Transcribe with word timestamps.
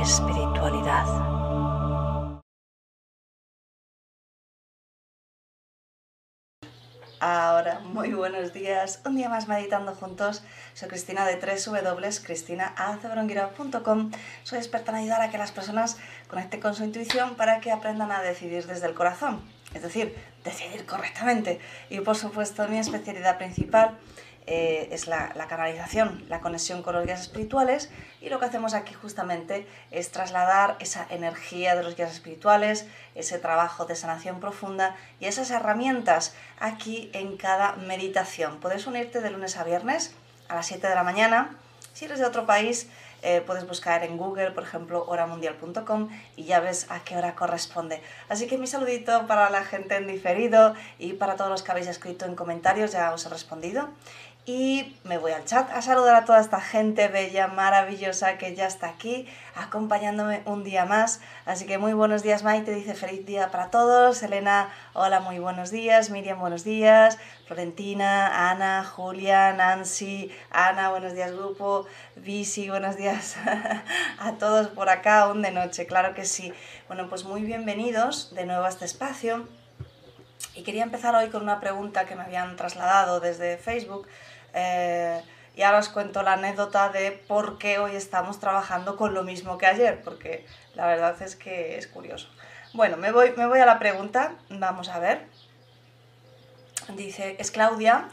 espiritualidad. 0.00 1.04
Ahora, 7.20 7.80
muy 7.80 8.12
buenos 8.12 8.52
días. 8.52 9.00
Un 9.06 9.16
día 9.16 9.30
más 9.30 9.48
meditando 9.48 9.94
juntos. 9.94 10.44
Soy 10.74 10.88
Cristina 10.88 11.26
de 11.26 11.36
www.cristinaaceveronguirao.com. 11.36 14.10
Soy 14.42 14.58
experta 14.58 14.92
en 14.92 14.98
ayudar 14.98 15.22
a 15.22 15.30
que 15.30 15.38
las 15.38 15.52
personas 15.52 15.96
conecten 16.28 16.60
con 16.60 16.74
su 16.74 16.84
intuición 16.84 17.36
para 17.36 17.60
que 17.60 17.72
aprendan 17.72 18.12
a 18.12 18.20
decidir 18.20 18.66
desde 18.66 18.86
el 18.86 18.92
corazón. 18.94 19.40
Es 19.72 19.80
decir, 19.82 20.14
decidir 20.44 20.84
correctamente. 20.86 21.60
Y 21.88 22.00
por 22.00 22.16
supuesto, 22.16 22.68
mi 22.68 22.78
especialidad 22.78 23.38
principal 23.38 23.96
eh, 24.46 24.88
es 24.92 25.06
la, 25.06 25.32
canalización, 25.48 26.24
la 26.28 26.40
conexión 26.40 26.82
con 26.82 26.94
los 26.94 27.06
guías 27.06 27.20
espirituales 27.20 27.90
y 28.20 28.28
lo 28.28 28.38
que 28.38 28.44
hacemos 28.44 28.74
aquí 28.74 28.92
justamente 28.92 29.66
es 29.90 30.10
trasladar 30.10 30.76
esa 30.80 31.06
energía 31.08 31.74
de 31.74 31.82
los 31.82 31.96
guías 31.96 32.12
espirituales, 32.12 32.86
ese 33.14 33.38
trabajo 33.38 33.86
de 33.86 33.96
sanación 33.96 34.40
profunda 34.40 34.96
y 35.18 35.26
esas 35.26 35.50
herramientas 35.50 36.34
aquí 36.60 37.10
en 37.14 37.38
cada 37.38 37.76
meditación. 37.76 38.60
Puedes 38.60 38.86
unirte 38.86 39.20
de 39.20 39.30
lunes 39.30 39.56
a 39.56 39.64
viernes 39.64 40.14
a 40.48 40.56
las 40.56 40.66
7 40.66 40.88
de 40.88 40.94
la 40.94 41.04
mañana. 41.04 41.56
Si 41.94 42.04
eres 42.04 42.18
de 42.18 42.26
otro 42.26 42.44
país, 42.44 42.88
eh, 43.26 43.42
puedes 43.46 43.66
buscar 43.66 44.04
en 44.04 44.18
Google, 44.18 44.50
por 44.50 44.64
ejemplo, 44.64 45.02
horamundial.com 45.06 46.10
y 46.36 46.44
ya 46.44 46.60
ves 46.60 46.90
a 46.90 47.02
qué 47.04 47.16
hora 47.16 47.34
corresponde. 47.34 48.02
Así 48.28 48.46
que 48.46 48.58
mi 48.58 48.66
saludito 48.66 49.26
para 49.26 49.48
la 49.48 49.64
gente 49.64 49.96
en 49.96 50.06
diferido 50.06 50.74
y 50.98 51.14
para 51.14 51.34
todos 51.36 51.50
los 51.50 51.62
que 51.62 51.70
habéis 51.70 51.86
escrito 51.86 52.26
en 52.26 52.34
comentarios, 52.34 52.92
ya 52.92 53.14
os 53.14 53.24
he 53.24 53.30
respondido. 53.30 53.88
Y 54.46 54.94
me 55.04 55.16
voy 55.16 55.32
al 55.32 55.46
chat 55.46 55.70
a 55.70 55.80
saludar 55.80 56.14
a 56.16 56.26
toda 56.26 56.38
esta 56.38 56.60
gente 56.60 57.08
bella, 57.08 57.46
maravillosa 57.48 58.36
que 58.36 58.54
ya 58.54 58.66
está 58.66 58.88
aquí 58.88 59.26
acompañándome 59.54 60.42
un 60.44 60.64
día 60.64 60.84
más. 60.84 61.22
Así 61.46 61.64
que 61.64 61.78
muy 61.78 61.94
buenos 61.94 62.22
días, 62.22 62.42
Maite, 62.42 62.74
dice 62.74 62.92
feliz 62.92 63.24
día 63.24 63.50
para 63.50 63.70
todos. 63.70 64.22
Elena, 64.22 64.68
hola, 64.92 65.20
muy 65.20 65.38
buenos 65.38 65.70
días. 65.70 66.10
Miriam, 66.10 66.38
buenos 66.38 66.62
días. 66.62 67.16
Florentina, 67.46 68.50
Ana, 68.50 68.84
Julia, 68.84 69.54
Nancy, 69.54 70.30
Ana, 70.50 70.90
buenos 70.90 71.14
días, 71.14 71.32
grupo. 71.32 71.86
Visi, 72.16 72.68
buenos 72.68 72.96
días 72.98 73.36
a 74.18 74.32
todos 74.32 74.68
por 74.68 74.90
acá, 74.90 75.20
aún 75.20 75.40
de 75.40 75.52
noche, 75.52 75.86
claro 75.86 76.12
que 76.12 76.26
sí. 76.26 76.52
Bueno, 76.86 77.08
pues 77.08 77.24
muy 77.24 77.40
bienvenidos 77.44 78.34
de 78.34 78.44
nuevo 78.44 78.66
a 78.66 78.68
este 78.68 78.84
espacio. 78.84 79.48
Y 80.54 80.62
quería 80.62 80.84
empezar 80.84 81.14
hoy 81.14 81.30
con 81.30 81.42
una 81.42 81.60
pregunta 81.60 82.04
que 82.04 82.14
me 82.14 82.22
habían 82.22 82.56
trasladado 82.56 83.20
desde 83.20 83.56
Facebook 83.56 84.06
eh, 84.54 85.22
y 85.56 85.62
ahora 85.62 85.78
os 85.78 85.88
cuento 85.88 86.22
la 86.22 86.32
anécdota 86.32 86.88
de 86.88 87.12
por 87.12 87.58
qué 87.58 87.78
hoy 87.78 87.94
estamos 87.94 88.40
trabajando 88.40 88.96
con 88.96 89.14
lo 89.14 89.22
mismo 89.22 89.58
que 89.58 89.66
ayer, 89.66 90.02
porque 90.02 90.46
la 90.74 90.86
verdad 90.86 91.20
es 91.22 91.36
que 91.36 91.78
es 91.78 91.86
curioso. 91.86 92.28
Bueno, 92.72 92.96
me 92.96 93.12
voy, 93.12 93.32
me 93.36 93.46
voy 93.46 93.60
a 93.60 93.66
la 93.66 93.78
pregunta, 93.78 94.32
vamos 94.48 94.88
a 94.88 94.98
ver. 94.98 95.26
Dice, 96.96 97.36
es 97.38 97.50
Claudia, 97.52 98.08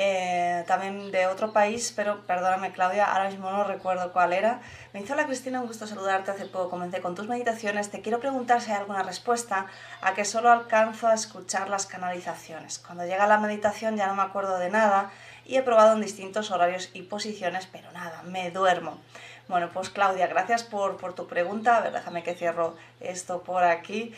eh, 0.00 0.64
también 0.68 1.10
de 1.10 1.26
otro 1.26 1.52
país, 1.52 1.92
pero 1.94 2.24
perdóname 2.24 2.70
Claudia, 2.70 3.04
ahora 3.04 3.28
mismo 3.28 3.50
no 3.50 3.64
recuerdo 3.64 4.12
cuál 4.12 4.32
era. 4.32 4.60
Me 4.92 5.00
hizo 5.00 5.14
la 5.14 5.26
Cristina, 5.26 5.60
un 5.60 5.66
gusto 5.66 5.86
saludarte, 5.86 6.30
hace 6.30 6.46
poco 6.46 6.70
comencé 6.70 7.00
con 7.00 7.14
tus 7.14 7.26
meditaciones, 7.26 7.90
te 7.90 8.00
quiero 8.00 8.20
preguntar 8.20 8.60
si 8.62 8.70
hay 8.70 8.78
alguna 8.78 9.02
respuesta 9.02 9.66
a 10.00 10.14
que 10.14 10.24
solo 10.24 10.50
alcanzo 10.50 11.08
a 11.08 11.14
escuchar 11.14 11.68
las 11.68 11.86
canalizaciones. 11.86 12.78
Cuando 12.78 13.04
llega 13.04 13.26
la 13.26 13.38
meditación 13.38 13.96
ya 13.96 14.06
no 14.06 14.14
me 14.14 14.22
acuerdo 14.22 14.58
de 14.58 14.70
nada 14.70 15.10
y 15.48 15.56
he 15.56 15.62
probado 15.62 15.94
en 15.94 16.02
distintos 16.02 16.52
horarios 16.52 16.90
y 16.92 17.02
posiciones, 17.02 17.66
pero 17.72 17.90
nada, 17.92 18.22
me 18.22 18.50
duermo. 18.50 19.00
Bueno, 19.48 19.70
pues 19.72 19.88
Claudia, 19.88 20.26
gracias 20.26 20.62
por, 20.62 20.98
por 20.98 21.14
tu 21.14 21.26
pregunta. 21.26 21.78
A 21.78 21.80
ver, 21.80 21.92
déjame 21.92 22.22
que 22.22 22.34
cierro 22.34 22.76
esto 23.00 23.42
por 23.42 23.64
aquí. 23.64 24.14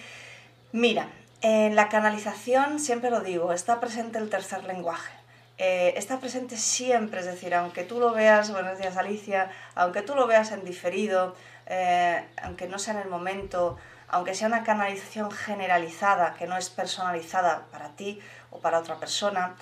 Mira, 0.73 1.09
en 1.41 1.77
la 1.77 1.89
canalización, 1.89 2.81
siempre 2.81 3.11
lo 3.11 3.21
digo, 3.21 3.53
está 3.53 3.79
presente 3.79 4.19
el 4.19 4.29
tercer 4.29 4.65
lenguaje. 4.65 5.13
Eh, 5.57 5.95
está 5.97 6.19
presente 6.19 6.57
siempre, 6.57 7.21
es 7.21 7.27
decir, 7.27 7.55
aunque 7.55 7.85
tú 7.85 8.01
lo 8.01 8.13
veas, 8.13 8.51
buenos 8.51 8.79
días 8.79 8.97
Alicia, 8.97 9.51
aunque 9.75 10.03
tú 10.03 10.15
lo 10.17 10.27
veas 10.27 10.53
en 10.53 10.65
diferido, 10.65 11.37
eh, 11.67 12.27
aunque 12.43 12.67
no 12.67 12.79
sea 12.79 12.95
en 12.95 13.01
el 13.01 13.09
momento, 13.09 13.77
aunque 14.09 14.35
sea 14.35 14.49
una 14.49 14.65
canalización 14.65 15.31
generalizada, 15.31 16.35
que 16.35 16.47
no 16.47 16.57
es 16.57 16.71
personalizada 16.71 17.67
para 17.71 17.91
ti 17.91 18.21
o 18.51 18.59
para 18.59 18.79
otra 18.79 18.97
persona, 18.97 19.55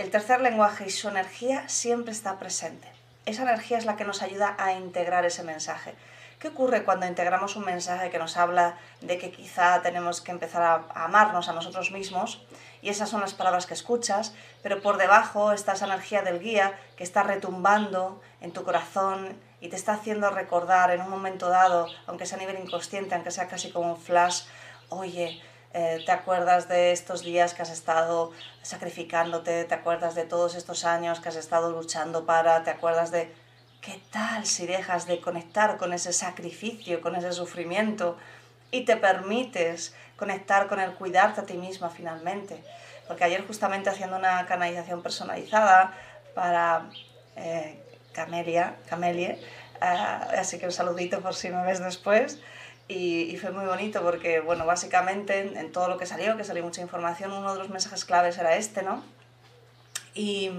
el 0.00 0.10
tercer 0.10 0.40
lenguaje 0.40 0.86
y 0.86 0.90
su 0.90 1.10
energía 1.10 1.68
siempre 1.68 2.12
está 2.12 2.38
presente. 2.38 2.88
Esa 3.26 3.42
energía 3.42 3.76
es 3.76 3.84
la 3.84 3.96
que 3.96 4.06
nos 4.06 4.22
ayuda 4.22 4.56
a 4.58 4.72
integrar 4.72 5.26
ese 5.26 5.42
mensaje. 5.42 5.94
¿Qué 6.38 6.48
ocurre 6.48 6.84
cuando 6.84 7.04
integramos 7.04 7.54
un 7.54 7.66
mensaje 7.66 8.08
que 8.08 8.18
nos 8.18 8.38
habla 8.38 8.78
de 9.02 9.18
que 9.18 9.30
quizá 9.30 9.82
tenemos 9.82 10.22
que 10.22 10.30
empezar 10.30 10.62
a 10.62 11.04
amarnos 11.04 11.50
a 11.50 11.52
nosotros 11.52 11.90
mismos? 11.90 12.42
Y 12.80 12.88
esas 12.88 13.10
son 13.10 13.20
las 13.20 13.34
palabras 13.34 13.66
que 13.66 13.74
escuchas, 13.74 14.32
pero 14.62 14.80
por 14.80 14.96
debajo 14.96 15.52
está 15.52 15.72
esa 15.72 15.84
energía 15.84 16.22
del 16.22 16.40
guía 16.40 16.80
que 16.96 17.04
está 17.04 17.22
retumbando 17.22 18.22
en 18.40 18.52
tu 18.52 18.64
corazón 18.64 19.38
y 19.60 19.68
te 19.68 19.76
está 19.76 19.92
haciendo 19.92 20.30
recordar 20.30 20.92
en 20.92 21.02
un 21.02 21.10
momento 21.10 21.50
dado, 21.50 21.88
aunque 22.06 22.24
sea 22.24 22.38
a 22.38 22.40
nivel 22.40 22.58
inconsciente, 22.58 23.14
aunque 23.14 23.32
sea 23.32 23.48
casi 23.48 23.70
como 23.70 23.92
un 23.92 24.00
flash, 24.00 24.44
oye, 24.88 25.42
eh, 25.72 26.02
te 26.04 26.10
acuerdas 26.12 26.68
de 26.68 26.92
estos 26.92 27.22
días 27.22 27.54
que 27.54 27.62
has 27.62 27.70
estado 27.70 28.32
sacrificándote, 28.62 29.64
te 29.64 29.74
acuerdas 29.74 30.14
de 30.14 30.24
todos 30.24 30.56
estos 30.56 30.84
años 30.84 31.20
que 31.20 31.28
has 31.28 31.36
estado 31.36 31.70
luchando 31.70 32.26
para, 32.26 32.64
te 32.64 32.70
acuerdas 32.70 33.12
de 33.12 33.32
qué 33.80 34.00
tal 34.10 34.46
si 34.46 34.66
dejas 34.66 35.06
de 35.06 35.20
conectar 35.20 35.76
con 35.76 35.92
ese 35.92 36.12
sacrificio, 36.12 37.00
con 37.00 37.14
ese 37.14 37.32
sufrimiento 37.32 38.16
y 38.70 38.84
te 38.84 38.96
permites 38.96 39.94
conectar 40.16 40.66
con 40.66 40.80
el 40.80 40.92
cuidarte 40.94 41.40
a 41.40 41.46
ti 41.46 41.54
misma 41.54 41.88
finalmente. 41.88 42.62
Porque 43.06 43.24
ayer 43.24 43.46
justamente 43.46 43.90
haciendo 43.90 44.16
una 44.16 44.46
canalización 44.46 45.02
personalizada 45.02 45.92
para 46.34 46.90
eh, 47.36 47.80
Camelia, 48.12 48.76
Camelie, 48.88 49.30
eh, 49.30 50.36
así 50.38 50.58
que 50.58 50.66
un 50.66 50.72
saludito 50.72 51.20
por 51.20 51.34
si 51.34 51.48
me 51.48 51.64
ves 51.64 51.80
después, 51.80 52.38
y, 52.90 53.36
fue 53.36 53.52
muy 53.52 53.66
bonito 53.66 54.02
porque, 54.02 54.40
bueno, 54.40 54.66
básicamente 54.66 55.38
en, 55.38 55.70
todo 55.70 55.88
lo 55.88 55.96
que 55.96 56.06
salió, 56.06 56.36
que 56.36 56.42
salió 56.42 56.64
mucha 56.64 56.80
información, 56.80 57.32
uno 57.32 57.52
de 57.52 57.58
los 57.58 57.70
mensajes 57.70 58.04
claves 58.04 58.36
era 58.36 58.56
este, 58.56 58.82
¿no? 58.82 59.04
Y, 60.12 60.50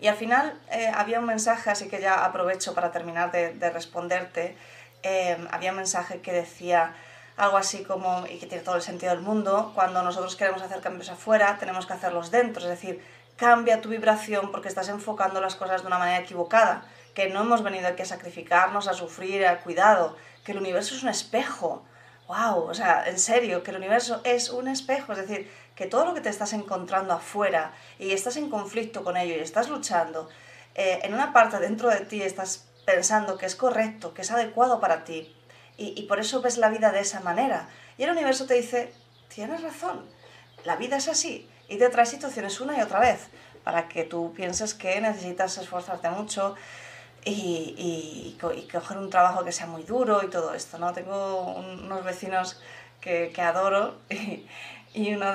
y 0.00 0.06
al 0.06 0.16
final 0.16 0.58
eh, 0.72 0.90
había 0.94 1.20
un 1.20 1.26
mensaje, 1.26 1.68
así 1.68 1.88
que 1.88 2.00
ya 2.00 2.24
aprovecho 2.24 2.74
para 2.74 2.90
terminar 2.90 3.32
de, 3.32 3.52
de 3.52 3.70
responderte, 3.70 4.56
eh, 5.02 5.36
había 5.50 5.72
un 5.72 5.76
mensaje 5.76 6.20
que 6.20 6.32
decía 6.32 6.94
algo 7.36 7.58
así 7.58 7.84
como, 7.84 8.26
y 8.26 8.38
que 8.38 8.46
tiene 8.46 8.64
todo 8.64 8.76
el 8.76 8.82
sentido 8.82 9.12
del 9.12 9.22
mundo, 9.22 9.72
cuando 9.74 10.02
nosotros 10.02 10.36
queremos 10.36 10.62
hacer 10.62 10.80
cambios 10.80 11.10
afuera, 11.10 11.58
tenemos 11.60 11.86
que 11.86 11.92
hacerlos 11.92 12.30
dentro, 12.30 12.62
es 12.62 12.70
decir, 12.70 13.04
cambia 13.36 13.82
tu 13.82 13.90
vibración 13.90 14.50
porque 14.50 14.68
estás 14.68 14.88
enfocando 14.88 15.40
las 15.40 15.54
cosas 15.54 15.82
de 15.82 15.86
una 15.86 15.98
manera 15.98 16.18
equivocada, 16.18 16.84
que 17.18 17.28
no 17.30 17.40
hemos 17.40 17.64
venido 17.64 17.88
aquí 17.88 18.02
a 18.02 18.04
sacrificarnos, 18.04 18.86
a 18.86 18.94
sufrir, 18.94 19.44
a 19.44 19.58
cuidado, 19.58 20.16
que 20.44 20.52
el 20.52 20.58
universo 20.58 20.94
es 20.94 21.02
un 21.02 21.08
espejo. 21.08 21.84
¡Wow! 22.28 22.68
O 22.70 22.74
sea, 22.74 23.08
en 23.08 23.18
serio, 23.18 23.64
que 23.64 23.72
el 23.72 23.76
universo 23.78 24.20
es 24.22 24.50
un 24.50 24.68
espejo. 24.68 25.14
Es 25.14 25.18
decir, 25.18 25.50
que 25.74 25.86
todo 25.86 26.04
lo 26.04 26.14
que 26.14 26.20
te 26.20 26.28
estás 26.28 26.52
encontrando 26.52 27.12
afuera 27.12 27.72
y 27.98 28.12
estás 28.12 28.36
en 28.36 28.48
conflicto 28.48 29.02
con 29.02 29.16
ello 29.16 29.34
y 29.34 29.40
estás 29.40 29.68
luchando, 29.68 30.28
eh, 30.76 31.00
en 31.02 31.12
una 31.12 31.32
parte 31.32 31.58
dentro 31.58 31.88
de 31.88 32.02
ti 32.02 32.22
estás 32.22 32.68
pensando 32.86 33.36
que 33.36 33.46
es 33.46 33.56
correcto, 33.56 34.14
que 34.14 34.22
es 34.22 34.30
adecuado 34.30 34.78
para 34.78 35.02
ti. 35.02 35.34
Y, 35.76 36.00
y 36.00 36.04
por 36.04 36.20
eso 36.20 36.40
ves 36.40 36.56
la 36.56 36.68
vida 36.68 36.92
de 36.92 37.00
esa 37.00 37.18
manera. 37.18 37.68
Y 37.96 38.04
el 38.04 38.12
universo 38.12 38.46
te 38.46 38.54
dice, 38.54 38.94
tienes 39.26 39.60
razón, 39.60 40.06
la 40.62 40.76
vida 40.76 40.98
es 40.98 41.08
así. 41.08 41.50
Y 41.66 41.78
te 41.78 41.88
trae 41.88 42.06
situaciones 42.06 42.60
una 42.60 42.78
y 42.78 42.80
otra 42.80 43.00
vez 43.00 43.26
para 43.64 43.88
que 43.88 44.04
tú 44.04 44.32
pienses 44.34 44.72
que 44.72 45.00
necesitas 45.00 45.58
esforzarte 45.58 46.08
mucho, 46.10 46.54
y, 47.28 48.36
y, 48.36 48.68
coger 48.72 48.98
un 48.98 49.10
trabajo 49.10 49.44
que 49.44 49.52
sea 49.52 49.66
muy 49.66 49.82
duro 49.82 50.22
y 50.24 50.28
todo 50.28 50.54
esto, 50.54 50.78
¿no? 50.78 50.92
Tengo 50.92 51.54
unos 51.54 52.04
vecinos 52.04 52.60
que, 53.00 53.30
que 53.34 53.42
adoro 53.42 53.96
y, 54.10 54.46
Y 54.94 55.14
uno, 55.14 55.26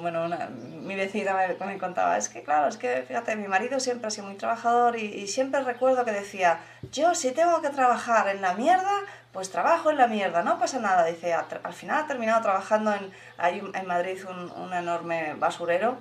bueno, 0.00 0.26
una, 0.26 0.48
mi 0.48 0.94
vecina 0.94 1.34
me, 1.34 1.66
me, 1.66 1.78
contaba, 1.78 2.18
es 2.18 2.28
que 2.28 2.42
claro, 2.42 2.68
es 2.68 2.76
que 2.76 3.02
fíjate, 3.08 3.36
mi 3.36 3.48
marido 3.48 3.80
siempre 3.80 4.08
ha 4.08 4.10
sido 4.10 4.26
muy 4.26 4.36
trabajador 4.36 4.98
y, 4.98 5.06
y, 5.06 5.26
siempre 5.26 5.62
recuerdo 5.62 6.04
que 6.04 6.12
decía, 6.12 6.60
yo 6.92 7.14
si 7.14 7.32
tengo 7.32 7.62
que 7.62 7.70
trabajar 7.70 8.28
en 8.28 8.42
la 8.42 8.52
mierda, 8.52 8.92
pues 9.32 9.50
trabajo 9.50 9.90
en 9.90 9.96
la 9.96 10.08
mierda, 10.08 10.42
no 10.42 10.58
pasa 10.58 10.78
nada. 10.78 11.04
Dice, 11.06 11.32
al 11.32 11.72
final 11.72 12.04
ha 12.04 12.06
terminado 12.06 12.42
trabajando 12.42 12.92
en, 12.92 13.10
hay 13.38 13.62
en 13.72 13.86
Madrid 13.86 14.18
un, 14.28 14.50
un 14.52 14.72
enorme 14.74 15.34
basurero, 15.34 15.96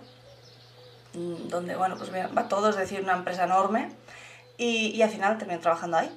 mm, 1.14 1.48
donde, 1.48 1.76
bueno, 1.76 1.96
pues 1.98 2.12
va 2.14 2.48
todo, 2.50 2.70
es 2.70 2.76
decir, 2.76 3.02
una 3.02 3.14
empresa 3.14 3.46
enorme, 3.46 3.90
y, 4.58 4.88
y 4.88 5.02
al 5.02 5.10
final 5.10 5.38
terminó 5.38 5.60
trabajando 5.60 5.98
ahí. 5.98 6.12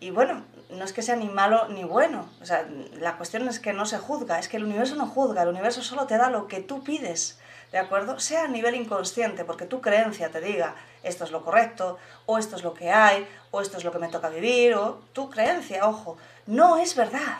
Y 0.00 0.10
bueno, 0.10 0.44
no 0.70 0.84
es 0.84 0.92
que 0.92 1.02
sea 1.02 1.16
ni 1.16 1.28
malo 1.28 1.68
ni 1.68 1.84
bueno. 1.84 2.28
O 2.40 2.46
sea, 2.46 2.68
la 2.92 3.16
cuestión 3.16 3.48
es 3.48 3.58
que 3.58 3.72
no 3.72 3.86
se 3.86 3.98
juzga, 3.98 4.38
es 4.38 4.48
que 4.48 4.56
el 4.56 4.64
universo 4.64 4.94
no 4.94 5.06
juzga, 5.06 5.42
el 5.42 5.48
universo 5.48 5.82
solo 5.82 6.06
te 6.06 6.16
da 6.16 6.30
lo 6.30 6.46
que 6.46 6.60
tú 6.60 6.84
pides, 6.84 7.38
¿de 7.72 7.78
acuerdo? 7.78 8.20
Sea 8.20 8.44
a 8.44 8.48
nivel 8.48 8.74
inconsciente, 8.74 9.44
porque 9.44 9.66
tu 9.66 9.80
creencia 9.80 10.30
te 10.30 10.40
diga 10.40 10.76
esto 11.02 11.24
es 11.24 11.30
lo 11.30 11.44
correcto, 11.44 11.98
o 12.26 12.38
esto 12.38 12.56
es 12.56 12.62
lo 12.62 12.74
que 12.74 12.90
hay, 12.90 13.26
o 13.50 13.60
esto 13.60 13.78
es 13.78 13.84
lo 13.84 13.92
que 13.92 13.98
me 13.98 14.08
toca 14.08 14.28
vivir, 14.28 14.74
o 14.74 15.00
tu 15.12 15.30
creencia, 15.30 15.86
ojo, 15.86 16.16
no 16.46 16.78
es 16.78 16.94
verdad. 16.94 17.38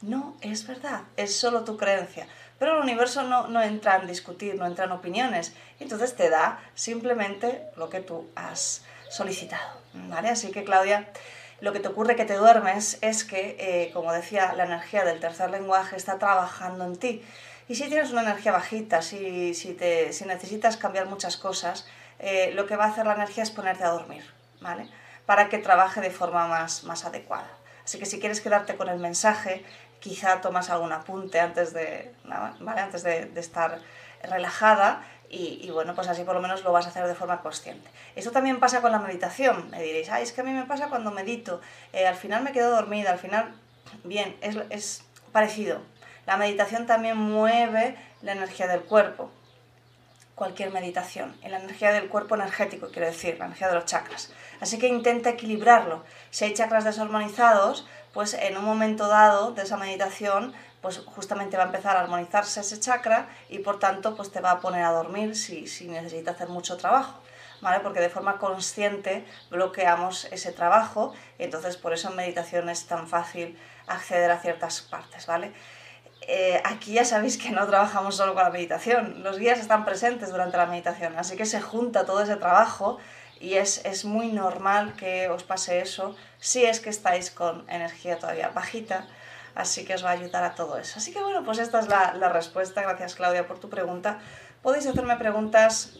No 0.00 0.36
es 0.42 0.64
verdad, 0.64 1.02
es 1.16 1.36
solo 1.36 1.64
tu 1.64 1.76
creencia. 1.76 2.28
Pero 2.60 2.76
el 2.76 2.82
universo 2.82 3.24
no, 3.24 3.48
no 3.48 3.60
entra 3.60 3.96
en 3.96 4.06
discutir, 4.06 4.54
no 4.54 4.64
entra 4.64 4.84
en 4.84 4.92
opiniones. 4.92 5.54
Entonces 5.80 6.14
te 6.14 6.30
da 6.30 6.60
simplemente 6.74 7.64
lo 7.76 7.88
que 7.88 8.00
tú 8.00 8.28
has 8.36 8.84
solicitado. 9.08 9.78
¿Vale? 9.94 10.28
Así 10.28 10.50
que 10.50 10.64
Claudia, 10.64 11.08
lo 11.60 11.72
que 11.72 11.80
te 11.80 11.88
ocurre 11.88 12.14
que 12.14 12.24
te 12.24 12.34
duermes 12.34 12.98
es 13.00 13.24
que, 13.24 13.56
eh, 13.58 13.90
como 13.92 14.12
decía, 14.12 14.52
la 14.52 14.64
energía 14.64 15.04
del 15.04 15.18
tercer 15.18 15.50
lenguaje 15.50 15.96
está 15.96 16.18
trabajando 16.18 16.84
en 16.84 16.96
ti. 16.96 17.22
Y 17.68 17.74
si 17.74 17.88
tienes 17.88 18.12
una 18.12 18.22
energía 18.22 18.52
bajita, 18.52 19.02
si, 19.02 19.54
si, 19.54 19.74
te, 19.74 20.12
si 20.12 20.24
necesitas 20.24 20.76
cambiar 20.76 21.06
muchas 21.06 21.36
cosas, 21.36 21.86
eh, 22.18 22.52
lo 22.54 22.66
que 22.66 22.76
va 22.76 22.84
a 22.84 22.88
hacer 22.88 23.06
la 23.06 23.14
energía 23.14 23.42
es 23.42 23.50
ponerte 23.50 23.84
a 23.84 23.90
dormir, 23.90 24.24
¿vale? 24.60 24.88
Para 25.26 25.48
que 25.48 25.58
trabaje 25.58 26.00
de 26.00 26.10
forma 26.10 26.46
más, 26.46 26.84
más 26.84 27.04
adecuada. 27.04 27.50
Así 27.84 27.98
que 27.98 28.06
si 28.06 28.20
quieres 28.20 28.40
quedarte 28.40 28.76
con 28.76 28.88
el 28.88 28.98
mensaje, 28.98 29.64
quizá 30.00 30.40
tomas 30.40 30.70
algún 30.70 30.92
apunte 30.92 31.40
antes 31.40 31.72
de, 31.74 32.12
¿vale? 32.24 32.80
antes 32.80 33.02
de, 33.02 33.26
de 33.26 33.40
estar 33.40 33.80
relajada 34.22 35.02
y, 35.30 35.68
bueno, 35.70 35.94
pues 35.94 36.08
así 36.08 36.24
por 36.24 36.34
lo 36.34 36.40
menos 36.40 36.64
lo 36.64 36.72
vas 36.72 36.86
a 36.86 36.88
hacer 36.88 37.06
de 37.06 37.14
forma 37.14 37.42
consciente. 37.42 37.90
Esto 38.16 38.30
también 38.30 38.60
pasa 38.60 38.80
con 38.80 38.92
la 38.92 38.98
meditación. 38.98 39.68
Me 39.70 39.82
diréis, 39.82 40.08
ay, 40.08 40.22
es 40.22 40.32
que 40.32 40.40
a 40.40 40.44
mí 40.44 40.52
me 40.52 40.64
pasa 40.64 40.88
cuando 40.88 41.10
medito, 41.10 41.60
eh, 41.92 42.06
al 42.06 42.14
final 42.14 42.42
me 42.42 42.52
quedo 42.52 42.70
dormida, 42.70 43.10
al 43.10 43.18
final, 43.18 43.54
bien, 44.04 44.36
es, 44.40 44.56
es 44.70 45.04
parecido. 45.32 45.82
La 46.26 46.36
meditación 46.36 46.86
también 46.86 47.16
mueve 47.16 47.96
la 48.22 48.32
energía 48.32 48.66
del 48.68 48.80
cuerpo. 48.80 49.30
Cualquier 50.34 50.70
meditación, 50.70 51.36
la 51.42 51.58
energía 51.58 51.92
del 51.92 52.08
cuerpo 52.08 52.34
energético, 52.36 52.88
quiero 52.88 53.08
decir, 53.08 53.36
la 53.38 53.46
energía 53.46 53.68
de 53.68 53.74
los 53.74 53.84
chakras. 53.84 54.32
Así 54.60 54.78
que 54.78 54.88
intenta 54.88 55.30
equilibrarlo. 55.30 56.04
Si 56.30 56.44
hay 56.44 56.54
chakras 56.54 56.84
desarmonizados, 56.84 57.86
pues 58.14 58.34
en 58.34 58.56
un 58.56 58.64
momento 58.64 59.08
dado 59.08 59.52
de 59.52 59.62
esa 59.62 59.76
meditación 59.76 60.54
pues 60.80 60.98
justamente 60.98 61.56
va 61.56 61.64
a 61.64 61.66
empezar 61.66 61.96
a 61.96 62.00
armonizarse 62.00 62.60
ese 62.60 62.78
chakra 62.78 63.28
y 63.48 63.58
por 63.58 63.78
tanto 63.78 64.14
pues 64.14 64.30
te 64.30 64.40
va 64.40 64.52
a 64.52 64.60
poner 64.60 64.84
a 64.84 64.92
dormir 64.92 65.36
si, 65.36 65.66
si 65.66 65.88
necesita 65.88 66.32
hacer 66.32 66.48
mucho 66.48 66.76
trabajo. 66.76 67.20
¿Vale? 67.60 67.80
Porque 67.80 67.98
de 67.98 68.08
forma 68.08 68.38
consciente 68.38 69.26
bloqueamos 69.50 70.26
ese 70.26 70.52
trabajo 70.52 71.12
y 71.40 71.42
entonces 71.42 71.76
por 71.76 71.92
eso 71.92 72.10
en 72.10 72.14
meditación 72.14 72.68
es 72.68 72.86
tan 72.86 73.08
fácil 73.08 73.58
acceder 73.88 74.30
a 74.30 74.38
ciertas 74.38 74.80
partes, 74.80 75.26
¿vale? 75.26 75.52
Eh, 76.20 76.60
aquí 76.64 76.92
ya 76.92 77.04
sabéis 77.04 77.38
que 77.38 77.50
no 77.50 77.66
trabajamos 77.66 78.16
solo 78.16 78.34
con 78.34 78.44
la 78.44 78.50
meditación, 78.50 79.22
los 79.22 79.38
guías 79.38 79.58
están 79.58 79.84
presentes 79.84 80.30
durante 80.30 80.56
la 80.56 80.66
meditación, 80.66 81.16
así 81.16 81.36
que 81.36 81.46
se 81.46 81.60
junta 81.60 82.04
todo 82.04 82.22
ese 82.22 82.36
trabajo 82.36 82.98
y 83.40 83.54
es, 83.54 83.84
es 83.84 84.04
muy 84.04 84.32
normal 84.32 84.94
que 84.94 85.28
os 85.28 85.42
pase 85.44 85.80
eso 85.80 86.16
si 86.38 86.64
es 86.64 86.80
que 86.80 86.90
estáis 86.90 87.30
con 87.30 87.68
energía 87.70 88.18
todavía 88.18 88.48
bajita 88.48 89.06
así 89.58 89.84
que 89.84 89.94
os 89.94 90.04
va 90.04 90.10
a 90.10 90.12
ayudar 90.12 90.44
a 90.44 90.54
todo 90.54 90.78
eso. 90.78 90.94
Así 90.98 91.12
que 91.12 91.20
bueno, 91.20 91.44
pues 91.44 91.58
esta 91.58 91.80
es 91.80 91.88
la, 91.88 92.28
respuesta. 92.28 92.80
Gracias 92.80 93.16
Claudia 93.16 93.46
por 93.46 93.58
tu 93.58 93.68
pregunta. 93.68 94.20
Podéis 94.62 94.86
hacerme 94.86 95.16
preguntas. 95.16 95.94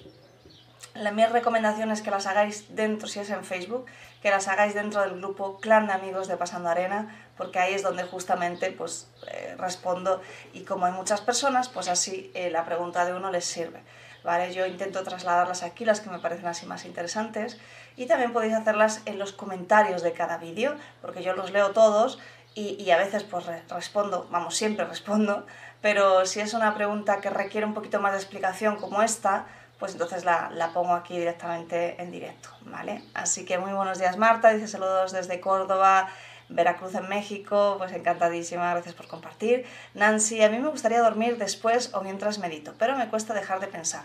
La, 0.95 1.11
mi 1.11 1.27
recomendación 1.27 1.91
es 1.91 2.01
que 2.01 2.11
las 2.11 2.27
hagáis 2.27 2.75
dentro, 2.75 3.09
si 3.09 3.19
es 3.19 3.31
en 3.31 3.45
Facebook, 3.45 3.87
que 4.23 4.31
las 4.31 4.47
hagáis 4.47 4.75
dentro 4.75 5.01
del 5.01 5.19
grupo 5.19 5.59
Clan 5.59 5.89
de 5.89 5.93
Amigos 5.93 6.29
de 6.29 6.37
Pasando 6.37 6.69
Arena, 6.69 7.15
porque 7.37 7.59
ahí 7.59 7.75
es 7.75 7.83
donde 7.83 8.05
justamente 8.05 8.71
pues 8.71 9.11
eh, 9.27 9.57
respondo 9.59 10.23
y 10.53 10.63
como 10.63 10.87
hay 10.87 10.93
muchas 10.93 11.21
personas, 11.21 11.69
pues 11.69 11.89
así 11.89 12.31
eh, 12.35 12.51
la 12.51 12.65
pregunta 12.65 13.05
de 13.05 13.15
uno 13.15 13.31
les 13.31 13.45
sirve. 13.45 13.83
¿Vale? 14.25 14.53
Yo 14.53 14.67
intento 14.67 15.03
trasladarlas 15.05 15.63
aquí, 15.63 15.85
las 15.85 16.01
que 16.01 16.11
me 16.11 16.19
parecen 16.19 16.47
así 16.47 16.67
más 16.67 16.85
interesantes, 16.85 17.57
y 17.97 18.07
también 18.07 18.33
podéis 18.33 18.53
hacerlas 18.53 19.01
en 19.07 19.19
los 19.19 19.33
comentarios 19.33 20.03
de 20.03 20.13
cada 20.13 20.39
vídeo, 20.39 20.75
porque 21.01 21.23
yo 21.23 21.35
los 21.35 21.53
leo 21.53 21.71
todos 21.71 22.19
y, 22.59 22.91
a 22.91 22.97
veces 22.97 23.25
pues 23.25 23.45
respondo, 23.69 24.27
vamos, 24.31 24.57
siempre 24.57 24.85
respondo, 24.85 25.47
pero 25.81 26.27
si 26.27 26.41
es 26.41 26.55
una 26.55 26.75
pregunta 26.75 27.21
que 27.21 27.31
requiere 27.31 27.67
un 27.67 27.75
poquito 27.75 28.01
más 28.01 28.13
de 28.13 28.19
explicación 28.19 28.77
como 28.77 29.03
esta, 29.03 29.47
pues 29.79 29.93
entonces 29.93 30.25
la, 30.25 30.51
la, 30.53 30.73
pongo 30.73 30.95
aquí 30.95 31.17
directamente 31.19 32.01
en 32.03 32.11
directo, 32.11 32.51
¿vale? 32.63 33.05
Así 33.15 33.45
que 33.45 33.59
muy 33.59 33.73
buenos 33.73 33.99
días 33.99 34.17
Marta, 34.17 34.51
dice 34.51 34.67
saludos 34.67 35.13
desde 35.13 35.41
Córdoba, 35.41 36.09
Veracruz 36.49 36.95
en 36.95 37.09
México, 37.09 37.77
pues 37.79 37.93
encantadísima, 37.93 38.73
gracias 38.73 38.95
por 38.95 39.07
compartir. 39.07 39.67
Nancy, 39.95 40.43
a 40.43 40.49
mí 40.49 40.59
me 40.59 40.69
gustaría 40.69 41.01
dormir 41.01 41.37
después 41.37 41.95
o 41.95 42.01
mientras 42.01 42.39
medito, 42.39 42.75
pero 42.79 42.97
me 42.97 43.09
cuesta 43.09 43.35
dejar 43.35 43.61
de 43.61 43.69
pensar. 43.69 44.03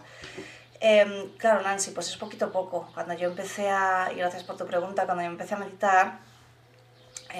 Eh, 0.81 1.31
claro, 1.37 1.61
Nancy, 1.61 1.91
pues 1.91 2.09
es 2.09 2.17
poquito 2.17 2.45
a 2.45 2.51
poco. 2.51 2.89
Cuando 2.93 3.13
yo 3.13 3.29
empecé 3.29 3.69
a, 3.69 4.09
y 4.11 4.17
gracias 4.17 4.43
por 4.43 4.57
tu 4.57 4.65
pregunta, 4.65 5.05
cuando 5.05 5.23
yo 5.23 5.29
empecé 5.29 5.55
a 5.55 5.57
meditar, 5.57 6.19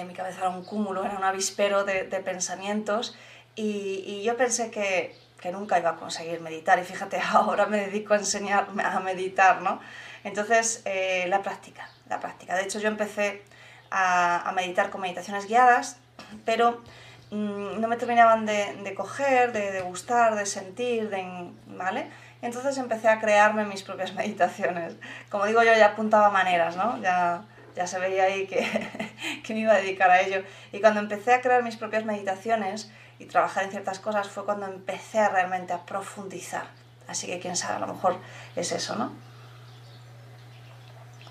mi 0.02 0.14
cabeza 0.14 0.40
era 0.40 0.48
un 0.48 0.64
cúmulo, 0.64 1.04
era 1.04 1.16
un 1.16 1.24
avispero 1.24 1.84
de, 1.84 2.04
pensamientos 2.24 3.16
y, 3.54 4.22
yo 4.24 4.36
pensé 4.36 4.70
que, 4.70 5.16
nunca 5.52 5.78
iba 5.78 5.90
a 5.90 5.96
conseguir 5.96 6.40
meditar 6.40 6.78
y 6.78 6.84
fíjate, 6.84 7.20
ahora 7.32 7.66
me 7.66 7.78
dedico 7.78 8.14
a 8.14 8.16
enseñar 8.16 8.68
a 8.82 9.00
meditar, 9.00 9.60
¿no? 9.60 9.78
Entonces, 10.24 10.80
eh, 10.86 11.26
la 11.28 11.42
práctica, 11.42 11.90
la 12.08 12.18
práctica. 12.18 12.56
De 12.56 12.62
hecho, 12.62 12.78
yo 12.78 12.88
empecé 12.88 13.42
a, 13.90 14.50
meditar 14.56 14.90
con 14.90 15.02
meditaciones 15.02 15.46
guiadas, 15.46 15.98
pero 16.46 16.82
mmm, 17.30 17.78
no 17.78 17.88
me 17.88 17.96
terminaban 17.96 18.46
de, 18.46 18.74
de 18.82 18.94
coger, 18.94 19.52
de, 19.52 19.70
de, 19.70 19.82
gustar, 19.82 20.34
de 20.34 20.46
sentir, 20.46 21.10
de, 21.10 21.50
¿vale? 21.66 22.10
Entonces 22.44 22.76
empecé 22.76 23.08
a 23.08 23.20
crearme 23.20 23.64
mis 23.64 23.82
propias 23.82 24.14
meditaciones. 24.20 24.96
Como 25.30 25.46
digo 25.46 25.62
yo, 25.62 25.74
ya 25.74 25.88
apuntaba 25.88 26.30
maneras, 26.30 26.76
¿no? 26.76 27.00
Ya, 27.00 27.44
ya 27.74 27.86
se 27.86 27.98
veía 27.98 28.24
ahí 28.24 28.46
que, 28.46 28.60
que 29.44 29.54
me 29.54 29.60
iba 29.60 29.72
a 29.72 29.76
dedicar 29.76 30.10
a 30.10 30.20
ello. 30.20 30.42
Y 30.72 30.80
cuando 30.80 31.00
empecé 31.00 31.34
a 31.34 31.40
crear 31.40 31.62
mis 31.62 31.76
propias 31.76 32.04
meditaciones 32.04 32.90
y 33.18 33.26
trabajar 33.26 33.64
en 33.64 33.70
ciertas 33.70 33.98
cosas 33.98 34.28
fue 34.28 34.44
cuando 34.44 34.66
empecé 34.66 35.28
realmente 35.28 35.72
a 35.72 35.84
profundizar. 35.84 36.66
Así 37.06 37.26
que 37.26 37.38
quién 37.38 37.56
sabe, 37.56 37.76
a 37.76 37.78
lo 37.80 37.86
mejor 37.86 38.16
es 38.56 38.72
eso, 38.72 38.96
¿no? 38.96 39.12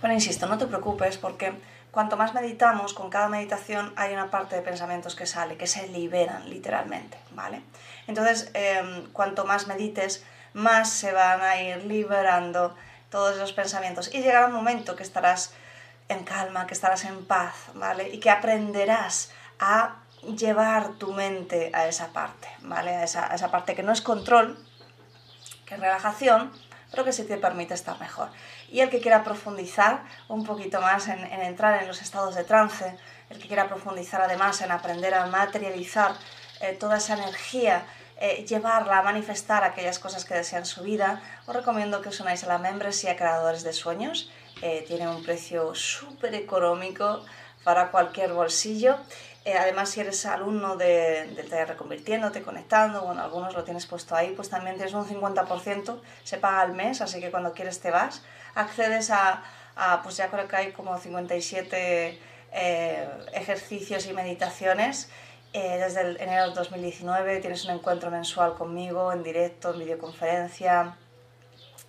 Pero 0.02 0.14
insisto, 0.14 0.48
no 0.48 0.58
te 0.58 0.68
preocupes 0.68 1.18
porque 1.18 1.54
cuanto 1.92 2.18
más 2.18 2.34
meditamos, 2.34 2.94
con 2.94 3.10
cada 3.10 3.30
meditación 3.30 3.94
hay 3.96 4.14
una 4.14 4.30
parte 4.30 4.56
de 4.56 4.62
pensamientos 4.62 5.16
que 5.16 5.26
sale, 5.26 5.58
que 5.58 5.68
se 5.68 5.88
liberan 5.88 6.50
literalmente, 6.50 7.18
¿vale? 7.32 7.62
Entonces, 8.08 8.52
eh, 8.54 9.08
cuanto 9.14 9.46
más 9.46 9.68
medites, 9.68 10.26
más 10.54 10.90
se 10.90 11.14
van 11.14 11.42
a 11.42 11.62
ir 11.62 11.86
liberando 11.86 12.76
todos 13.10 13.36
esos 13.36 13.54
pensamientos 13.54 14.14
y 14.14 14.22
llegará 14.22 14.48
un 14.48 14.54
momento 14.54 14.96
que 14.96 15.04
estarás 15.04 15.54
en 16.10 16.24
calma, 16.24 16.68
que 16.68 16.74
estarás 16.74 17.06
en 17.06 17.26
paz, 17.26 17.56
¿vale? 17.74 18.10
Y 18.10 18.20
que 18.20 18.30
aprenderás 18.30 19.32
a 19.60 19.96
llevar 20.38 20.94
tu 20.94 21.14
mente 21.14 21.72
a 21.74 21.88
esa 21.88 22.14
parte, 22.14 22.48
¿vale? 22.62 22.96
A 22.96 23.04
esa, 23.04 23.28
esa 23.34 23.52
parte 23.52 23.76
que 23.76 23.84
no 23.84 23.92
es 23.92 24.02
control, 24.02 24.58
que 25.66 25.76
es 25.76 25.80
relajación, 25.80 26.52
pero 26.92 27.04
que 27.04 27.14
sí 27.14 27.24
te 27.24 27.38
permite 27.38 27.74
estar 27.74 28.00
mejor. 28.00 28.30
Y 28.70 28.82
el 28.82 28.90
que 28.90 29.02
quiera 29.02 29.24
profundizar 29.24 30.04
un 30.28 30.46
poquito 30.46 30.82
más 30.82 31.08
en, 31.08 31.20
en 31.20 31.42
entrar 31.42 31.82
en 31.82 31.88
los 31.88 32.02
estados 32.02 32.36
de 32.36 32.44
trance, 32.44 32.98
el 33.30 33.40
que 33.40 33.48
quiera 33.48 33.68
profundizar 33.68 34.22
además 34.22 34.62
en 34.62 34.72
aprender 34.72 35.14
a 35.14 35.26
materializar 35.28 36.14
eh, 36.62 36.78
toda 36.80 36.98
esa 36.98 37.16
energía, 37.16 37.86
eh, 38.18 38.46
llevarla 38.48 39.00
a 39.00 39.04
manifestar 39.04 39.64
aquellas 39.64 40.00
cosas 40.00 40.24
que 40.24 40.34
desea 40.36 40.60
en 40.60 40.66
su 40.66 40.84
vida, 40.84 41.22
os 41.46 41.56
recomiendo 41.56 42.02
que 42.02 42.10
os 42.10 42.20
unáis 42.20 42.44
a 42.44 42.48
la 42.48 42.58
membresía 42.58 43.18
Creadores 43.18 43.64
de 43.64 43.74
Sueños 43.74 44.32
eh, 44.62 44.84
tiene 44.88 45.08
un 45.08 45.24
precio 45.24 45.74
súper 45.76 46.36
económico 46.36 47.26
para 47.64 47.92
cualquier 47.92 48.34
bolsillo. 48.34 48.98
Eh, 49.46 49.56
además, 49.58 49.90
si 49.90 50.00
eres 50.00 50.26
alumno 50.26 50.78
del 50.78 51.36
de 51.36 51.44
taller 51.44 51.70
Reconvirtiéndote, 51.70 52.42
Conectando, 52.42 53.02
bueno, 53.02 53.22
algunos 53.22 53.54
lo 53.54 53.64
tienes 53.64 53.86
puesto 53.86 54.16
ahí, 54.16 54.34
pues 54.36 54.50
también 54.50 54.76
tienes 54.78 54.94
un 54.94 55.06
50%, 55.06 56.00
se 56.24 56.38
paga 56.38 56.62
al 56.62 56.74
mes, 56.74 57.02
así 57.02 57.20
que 57.20 57.30
cuando 57.30 57.54
quieres 57.54 57.82
te 57.82 57.92
vas. 57.92 58.24
Accedes 58.56 59.10
a, 59.10 59.44
a 59.76 60.02
pues 60.02 60.16
ya 60.18 60.30
creo 60.30 60.48
que 60.48 60.56
hay 60.56 60.72
como 60.72 60.98
57 60.98 62.20
eh, 62.56 63.10
ejercicios 63.34 64.06
y 64.06 64.14
meditaciones 64.14 65.10
Eh, 65.56 65.78
desde 65.78 66.02
el 66.02 66.20
enero 66.20 66.50
de 66.50 66.56
2019 66.56 67.40
tienes 67.40 67.64
un 67.66 67.72
encuentro 67.72 68.10
mensual 68.10 68.56
conmigo 68.56 69.14
en 69.14 69.22
directo, 69.22 69.72
en 69.72 69.80
videoconferencia. 69.80 70.98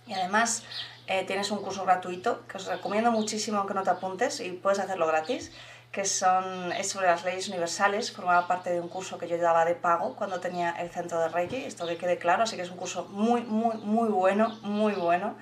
Y 0.05 0.13
además 0.13 0.63
eh, 1.07 1.23
tienes 1.25 1.51
un 1.51 1.61
curso 1.61 1.85
gratuito 1.85 2.45
que 2.47 2.57
os 2.57 2.65
recomiendo 2.65 3.11
muchísimo 3.11 3.59
aunque 3.59 3.73
no 3.73 3.83
te 3.83 3.91
apuntes 3.91 4.39
y 4.39 4.51
puedes 4.51 4.79
hacerlo 4.79 5.07
gratis, 5.07 5.51
que 5.91 6.03
son, 6.03 6.71
es 6.73 6.89
sobre 6.89 7.07
las 7.07 7.23
leyes 7.23 7.47
universales, 7.47 8.11
formaba 8.11 8.47
parte 8.47 8.69
de 8.71 8.81
un 8.81 8.89
curso 8.89 9.17
que 9.17 9.27
yo 9.27 9.37
daba 9.37 9.63
de 9.65 9.75
pago 9.75 10.15
cuando 10.15 10.39
tenía 10.39 10.71
el 10.71 10.89
centro 10.89 11.19
de 11.19 11.29
Reiki, 11.29 11.57
esto 11.57 11.87
que 11.87 11.97
quede 11.97 12.17
claro, 12.17 12.43
así 12.43 12.55
que 12.55 12.63
es 12.63 12.69
un 12.69 12.77
curso 12.77 13.05
muy, 13.05 13.41
muy, 13.41 13.77
muy 13.77 14.09
bueno, 14.09 14.59
muy 14.61 14.93
bueno. 14.93 15.35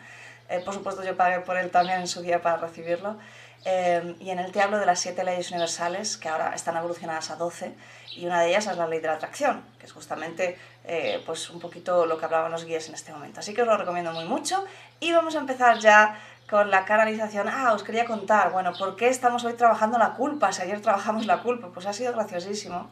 Eh, 0.49 0.61
por 0.63 0.73
supuesto 0.73 1.03
yo 1.03 1.17
pagué 1.17 1.39
por 1.39 1.57
él 1.57 1.71
también 1.71 2.01
en 2.01 2.07
su 2.07 2.21
día 2.21 2.41
para 2.41 2.57
recibirlo. 2.57 3.17
Eh, 3.65 4.15
y 4.19 4.29
en 4.29 4.39
él 4.39 4.51
te 4.51 4.61
hablo 4.61 4.77
de 4.77 4.85
las 4.85 4.99
siete 4.99 5.23
leyes 5.23 5.49
universales, 5.49 6.17
que 6.17 6.27
ahora 6.27 6.53
están 6.53 6.75
evolucionadas 6.75 7.31
a 7.31 7.37
12, 7.37 7.73
y 8.15 8.25
una 8.25 8.41
de 8.41 8.49
ellas 8.49 8.67
es 8.67 8.77
la 8.77 8.87
ley 8.87 8.99
de 8.99 9.07
la 9.07 9.13
atracción, 9.13 9.63
que 9.79 9.85
es 9.85 9.93
justamente 9.93 10.57
eh, 10.85 11.21
pues 11.25 11.49
un 11.49 11.59
poquito 11.59 12.05
lo 12.05 12.17
que 12.17 12.25
hablaban 12.25 12.51
los 12.51 12.65
guías 12.65 12.87
en 12.89 12.95
este 12.95 13.13
momento. 13.13 13.39
Así 13.39 13.53
que 13.53 13.61
os 13.61 13.67
lo 13.67 13.77
recomiendo 13.77 14.11
muy 14.11 14.25
mucho. 14.25 14.65
Y 14.99 15.13
vamos 15.13 15.35
a 15.35 15.39
empezar 15.39 15.79
ya 15.79 16.19
con 16.49 16.69
la 16.69 16.85
canalización. 16.85 17.47
Ah, 17.49 17.73
os 17.73 17.83
quería 17.83 18.05
contar, 18.05 18.51
bueno, 18.51 18.73
¿por 18.77 18.95
qué 18.95 19.07
estamos 19.07 19.43
hoy 19.45 19.53
trabajando 19.53 19.97
la 19.97 20.13
culpa? 20.13 20.51
Si 20.51 20.61
ayer 20.61 20.81
trabajamos 20.81 21.25
la 21.25 21.41
culpa, 21.41 21.69
pues 21.73 21.85
ha 21.85 21.93
sido 21.93 22.13
graciosísimo. 22.13 22.89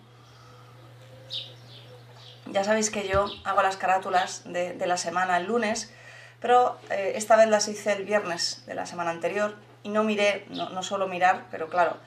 Ya 2.47 2.63
sabéis 2.63 2.89
que 2.89 3.07
yo 3.07 3.25
hago 3.43 3.61
las 3.61 3.77
carátulas 3.77 4.43
de, 4.45 4.75
la 4.85 4.97
semana 4.97 5.37
el 5.37 5.45
lunes, 5.45 5.93
pero 6.39 6.77
eh, 6.89 7.13
esta 7.15 7.35
vez 7.35 7.47
las 7.47 7.67
hice 7.67 7.93
el 7.93 8.03
viernes 8.03 8.65
de 8.65 8.73
la 8.73 8.85
semana 8.85 9.11
anterior 9.11 9.55
y 9.83 9.89
no 9.89 10.03
miré, 10.03 10.45
no, 10.49 10.69
no 10.69 10.83
suelo 10.83 11.07
mirar, 11.07 11.45
pero 11.49 11.69
claro, 11.69 11.97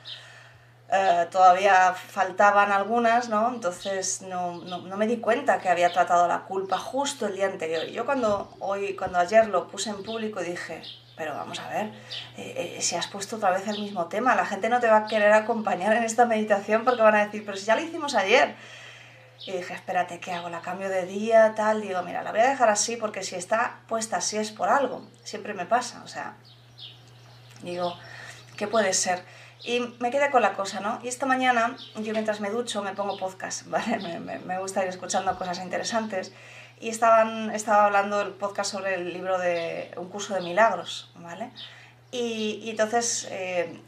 eh, 0.90 1.26
todavía 1.30 1.94
faltaban 1.94 2.72
algunas, 2.72 3.28
¿no? 3.28 3.48
Entonces 3.48 4.22
no, 4.22 4.58
no, 4.64 4.96
me 4.96 5.06
di 5.06 5.18
cuenta 5.18 5.58
que 5.58 5.68
había 5.68 5.92
tratado 5.92 6.28
la 6.28 6.40
culpa 6.40 6.78
justo 6.78 7.26
el 7.26 7.36
día 7.36 7.46
anterior. 7.46 7.86
Yo 7.86 8.04
cuando, 8.04 8.54
hoy, 8.60 8.94
cuando 8.94 9.18
ayer 9.18 9.48
lo 9.48 9.68
puse 9.68 9.90
en 9.90 10.02
público 10.02 10.40
dije, 10.40 10.82
pero 11.16 11.34
vamos 11.34 11.58
a 11.60 11.68
ver, 11.68 11.86
eh, 12.36 12.76
eh, 12.76 12.82
si 12.82 12.96
has 12.96 13.06
puesto 13.06 13.36
otra 13.36 13.50
vez 13.50 13.66
el 13.68 13.80
mismo 13.80 14.06
tema, 14.06 14.34
la 14.34 14.46
gente 14.46 14.68
no 14.68 14.80
te 14.80 14.88
va 14.88 14.98
a 14.98 15.06
querer 15.06 15.32
acompañar 15.32 15.94
en 15.94 16.04
esta 16.04 16.26
meditación 16.26 16.84
porque 16.84 17.02
van 17.02 17.14
a 17.14 17.24
decir, 17.24 17.44
pero 17.44 17.56
si 17.56 17.66
ya 17.66 17.76
lo 17.76 17.82
hicimos 17.82 18.14
ayer. 18.14 18.54
Y 19.46 19.52
dije, 19.52 19.74
espérate, 19.74 20.20
¿qué 20.20 20.32
hago? 20.32 20.48
¿La 20.48 20.62
cambio 20.62 20.88
de 20.88 21.04
día? 21.04 21.52
Tal. 21.54 21.82
Digo, 21.82 22.02
mira, 22.02 22.22
la 22.22 22.30
voy 22.30 22.40
a 22.40 22.48
dejar 22.48 22.70
así 22.70 22.96
porque 22.96 23.22
si 23.22 23.34
está 23.34 23.80
puesta 23.88 24.16
así 24.16 24.38
es 24.38 24.50
por 24.50 24.70
algo. 24.70 25.06
Siempre 25.22 25.52
me 25.52 25.66
pasa, 25.66 26.00
o 26.02 26.08
sea, 26.08 26.34
Digo, 27.64 27.96
¿qué 28.56 28.68
puede 28.68 28.92
ser? 28.92 29.24
Y 29.64 29.80
me 29.98 30.10
quedé 30.10 30.30
con 30.30 30.42
la 30.42 30.52
cosa, 30.52 30.80
¿no? 30.80 30.98
Y 31.02 31.08
esta 31.08 31.24
mañana, 31.24 31.74
yo 31.96 32.12
mientras 32.12 32.40
me 32.40 32.50
ducho, 32.50 32.82
me 32.82 32.92
pongo 32.92 33.16
podcast, 33.16 33.66
¿vale? 33.66 33.98
Me, 33.98 34.20
me, 34.20 34.38
me 34.40 34.58
gusta 34.58 34.82
ir 34.82 34.88
escuchando 34.88 35.36
cosas 35.38 35.58
interesantes. 35.58 36.32
Y 36.80 36.90
estaban, 36.90 37.50
estaba 37.50 37.86
hablando 37.86 38.20
el 38.20 38.32
podcast 38.32 38.72
sobre 38.72 38.94
el 38.96 39.12
libro 39.12 39.38
de 39.38 39.90
un 39.96 40.08
curso 40.10 40.34
de 40.34 40.42
milagros, 40.42 41.10
¿vale? 41.16 41.50
Y, 42.10 42.60
y 42.62 42.70
entonces 42.70 43.26
eh, 43.30 43.80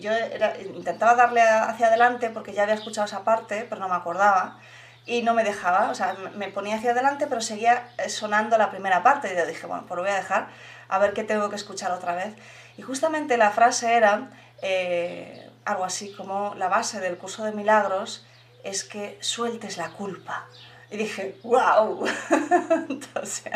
yo 0.00 0.10
era, 0.10 0.54
intentaba 0.60 1.14
darle 1.14 1.42
hacia 1.42 1.86
adelante 1.86 2.30
porque 2.30 2.52
ya 2.52 2.64
había 2.64 2.74
escuchado 2.74 3.06
esa 3.06 3.24
parte, 3.24 3.66
pero 3.68 3.80
no 3.80 3.88
me 3.88 3.94
acordaba. 3.94 4.58
Y 5.06 5.22
no 5.22 5.34
me 5.34 5.44
dejaba, 5.44 5.90
o 5.90 5.94
sea, 5.94 6.16
me 6.34 6.48
ponía 6.48 6.76
hacia 6.76 6.92
adelante, 6.92 7.26
pero 7.26 7.40
seguía 7.40 7.88
sonando 8.08 8.56
la 8.58 8.70
primera 8.70 9.02
parte. 9.02 9.32
Y 9.32 9.36
yo 9.36 9.46
dije, 9.46 9.66
bueno, 9.66 9.84
pues 9.86 9.96
lo 9.96 10.02
voy 10.02 10.10
a 10.10 10.16
dejar, 10.16 10.48
a 10.88 10.98
ver 10.98 11.12
qué 11.12 11.24
tengo 11.24 11.50
que 11.50 11.56
escuchar 11.56 11.92
otra 11.92 12.14
vez. 12.14 12.34
Y 12.78 12.82
justamente 12.82 13.36
la 13.36 13.50
frase 13.50 13.94
era 13.94 14.30
eh, 14.62 15.50
algo 15.64 15.84
así 15.84 16.12
como 16.12 16.54
la 16.56 16.68
base 16.68 17.00
del 17.00 17.16
curso 17.16 17.44
de 17.44 17.52
milagros 17.52 18.26
es 18.62 18.84
que 18.84 19.18
sueltes 19.20 19.76
la 19.76 19.90
culpa. 19.90 20.46
Y 20.90 20.96
dije, 20.96 21.36
wow. 21.42 22.06
Entonces, 22.88 23.52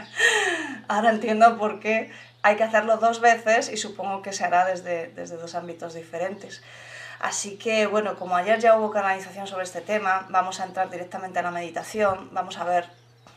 ahora 0.88 1.10
entiendo 1.10 1.58
por 1.58 1.80
qué 1.80 2.10
hay 2.42 2.56
que 2.56 2.64
hacerlo 2.64 2.96
dos 2.96 3.20
veces 3.20 3.70
y 3.70 3.76
supongo 3.76 4.22
que 4.22 4.32
se 4.32 4.44
hará 4.44 4.64
desde, 4.64 5.08
desde 5.08 5.36
dos 5.36 5.54
ámbitos 5.54 5.94
diferentes. 5.94 6.62
Así 7.20 7.56
que 7.56 7.86
bueno, 7.86 8.16
como 8.16 8.36
ayer 8.36 8.60
ya 8.60 8.76
hubo 8.78 8.90
canalización 8.90 9.46
sobre 9.46 9.64
este 9.64 9.80
tema, 9.80 10.26
vamos 10.30 10.60
a 10.60 10.64
entrar 10.64 10.88
directamente 10.88 11.38
a 11.40 11.42
la 11.42 11.50
meditación, 11.50 12.28
vamos 12.32 12.58
a 12.58 12.64
ver 12.64 12.88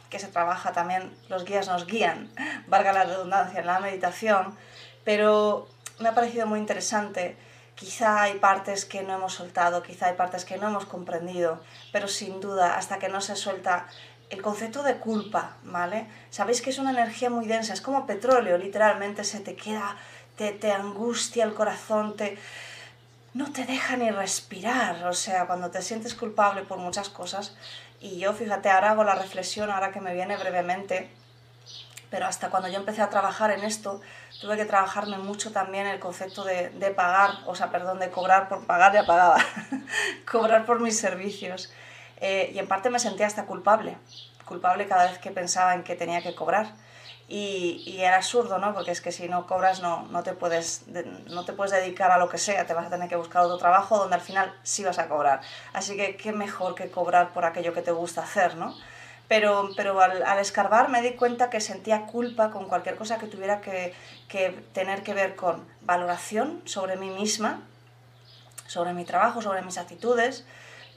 que 0.09 0.19
se 0.19 0.27
trabaja 0.27 0.71
también, 0.71 1.11
los 1.29 1.45
guías 1.45 1.67
nos 1.67 1.87
guían, 1.87 2.29
valga 2.67 2.93
la 2.93 3.05
redundancia, 3.05 3.61
en 3.61 3.65
la 3.65 3.79
meditación, 3.79 4.55
pero 5.03 5.67
me 5.99 6.09
ha 6.09 6.13
parecido 6.13 6.45
muy 6.45 6.59
interesante. 6.59 7.37
Quizá 7.81 8.21
hay 8.21 8.37
partes 8.37 8.85
que 8.85 9.01
no 9.01 9.15
hemos 9.15 9.33
soltado, 9.33 9.81
quizá 9.81 10.05
hay 10.09 10.13
partes 10.13 10.45
que 10.45 10.55
no 10.59 10.67
hemos 10.67 10.85
comprendido, 10.85 11.59
pero 11.91 12.07
sin 12.07 12.39
duda, 12.39 12.77
hasta 12.77 12.99
que 12.99 13.09
no 13.09 13.21
se 13.21 13.35
suelta 13.35 13.87
el 14.29 14.43
concepto 14.43 14.83
de 14.83 14.97
culpa, 14.97 15.57
¿vale? 15.63 16.05
Sabéis 16.29 16.61
que 16.61 16.69
es 16.69 16.77
una 16.77 16.91
energía 16.91 17.31
muy 17.31 17.47
densa, 17.47 17.73
es 17.73 17.81
como 17.81 18.05
petróleo, 18.05 18.59
literalmente 18.59 19.23
se 19.23 19.39
te 19.39 19.55
queda, 19.55 19.97
te, 20.37 20.71
angustia 20.71 21.43
el 21.43 21.55
corazón, 21.55 22.15
te, 22.15 22.37
no 23.33 23.51
te 23.51 23.65
deja 23.65 23.97
ni 23.97 24.11
respirar, 24.11 25.03
o 25.07 25.13
sea, 25.13 25.47
cuando 25.47 25.71
te 25.71 25.81
sientes 25.81 26.13
culpable 26.13 26.61
por 26.61 26.77
muchas 26.77 27.09
cosas. 27.09 27.55
Y 27.99 28.19
yo, 28.19 28.31
fíjate, 28.33 28.69
ahora 28.69 28.91
hago 28.91 29.03
la 29.03 29.15
reflexión, 29.15 29.71
ahora 29.71 29.91
que 29.91 30.01
me 30.01 30.13
viene 30.13 30.37
brevemente, 30.37 31.09
pero 32.11 32.27
hasta 32.27 32.49
cuando 32.49 32.67
yo 32.67 32.77
empecé 32.77 33.01
a 33.01 33.09
trabajar 33.09 33.51
en 33.51 33.63
esto, 33.63 34.01
tuve 34.41 34.57
que 34.57 34.65
trabajarme 34.65 35.17
mucho 35.17 35.51
también 35.51 35.87
el 35.87 35.99
concepto 35.99 36.43
de, 36.43 36.69
de 36.69 36.91
pagar, 36.91 37.39
o 37.45 37.55
sea, 37.55 37.71
perdón, 37.71 37.99
de 37.99 38.09
cobrar 38.09 38.49
por 38.49 38.65
pagar, 38.67 38.93
ya 38.93 39.05
pagaba, 39.05 39.37
cobrar 40.29 40.65
por 40.65 40.81
mis 40.81 40.99
servicios. 40.99 41.71
Eh, 42.17 42.51
y 42.53 42.59
en 42.59 42.67
parte 42.67 42.89
me 42.89 42.99
sentía 42.99 43.25
hasta 43.25 43.45
culpable, 43.45 43.97
culpable 44.45 44.87
cada 44.87 45.09
vez 45.09 45.19
que 45.19 45.31
pensaba 45.31 45.73
en 45.73 45.83
que 45.83 45.95
tenía 45.95 46.21
que 46.21 46.35
cobrar. 46.35 46.73
Y, 47.29 47.81
y, 47.85 48.01
era 48.01 48.17
absurdo, 48.17 48.57
¿no? 48.57 48.73
Porque 48.73 48.91
es 48.91 48.99
que 48.99 49.13
si 49.13 49.29
no 49.29 49.47
cobras 49.47 49.81
no, 49.81 50.05
no, 50.11 50.21
te 50.21 50.33
puedes, 50.33 50.83
no 51.27 51.45
te 51.45 51.53
puedes 51.53 51.71
dedicar 51.71 52.11
a 52.11 52.17
lo 52.17 52.27
que 52.27 52.37
sea, 52.37 52.65
te 52.65 52.73
vas 52.73 52.87
a 52.87 52.89
tener 52.89 53.07
que 53.07 53.15
buscar 53.15 53.43
otro 53.43 53.57
trabajo 53.57 53.97
donde 53.97 54.15
al 54.15 54.21
final 54.21 54.53
sí 54.63 54.83
vas 54.83 54.99
a 54.99 55.07
cobrar. 55.07 55.39
Así 55.71 55.95
que 55.95 56.17
qué 56.17 56.33
mejor 56.33 56.75
que 56.75 56.91
cobrar 56.91 57.31
por 57.31 57.45
aquello 57.45 57.73
que 57.73 57.81
te 57.81 57.91
gusta 57.91 58.23
hacer, 58.23 58.57
¿no? 58.57 58.75
Pero, 59.31 59.69
pero 59.77 60.01
al, 60.01 60.23
al, 60.23 60.39
escarbar 60.39 60.89
me 60.89 61.01
di 61.01 61.11
cuenta 61.11 61.49
que 61.49 61.61
sentía 61.61 62.05
culpa 62.05 62.51
con 62.51 62.65
cualquier 62.65 62.97
cosa 62.97 63.17
que 63.17 63.27
tuviera 63.27 63.61
que, 63.61 63.93
que, 64.27 64.49
tener 64.73 65.03
que 65.03 65.13
ver 65.13 65.37
con 65.37 65.65
valoración 65.79 66.61
sobre 66.65 66.97
mí 66.97 67.09
misma, 67.09 67.61
sobre 68.67 68.91
mi 68.91 69.05
trabajo, 69.05 69.41
sobre 69.41 69.61
mis 69.61 69.77
actitudes, 69.77 70.45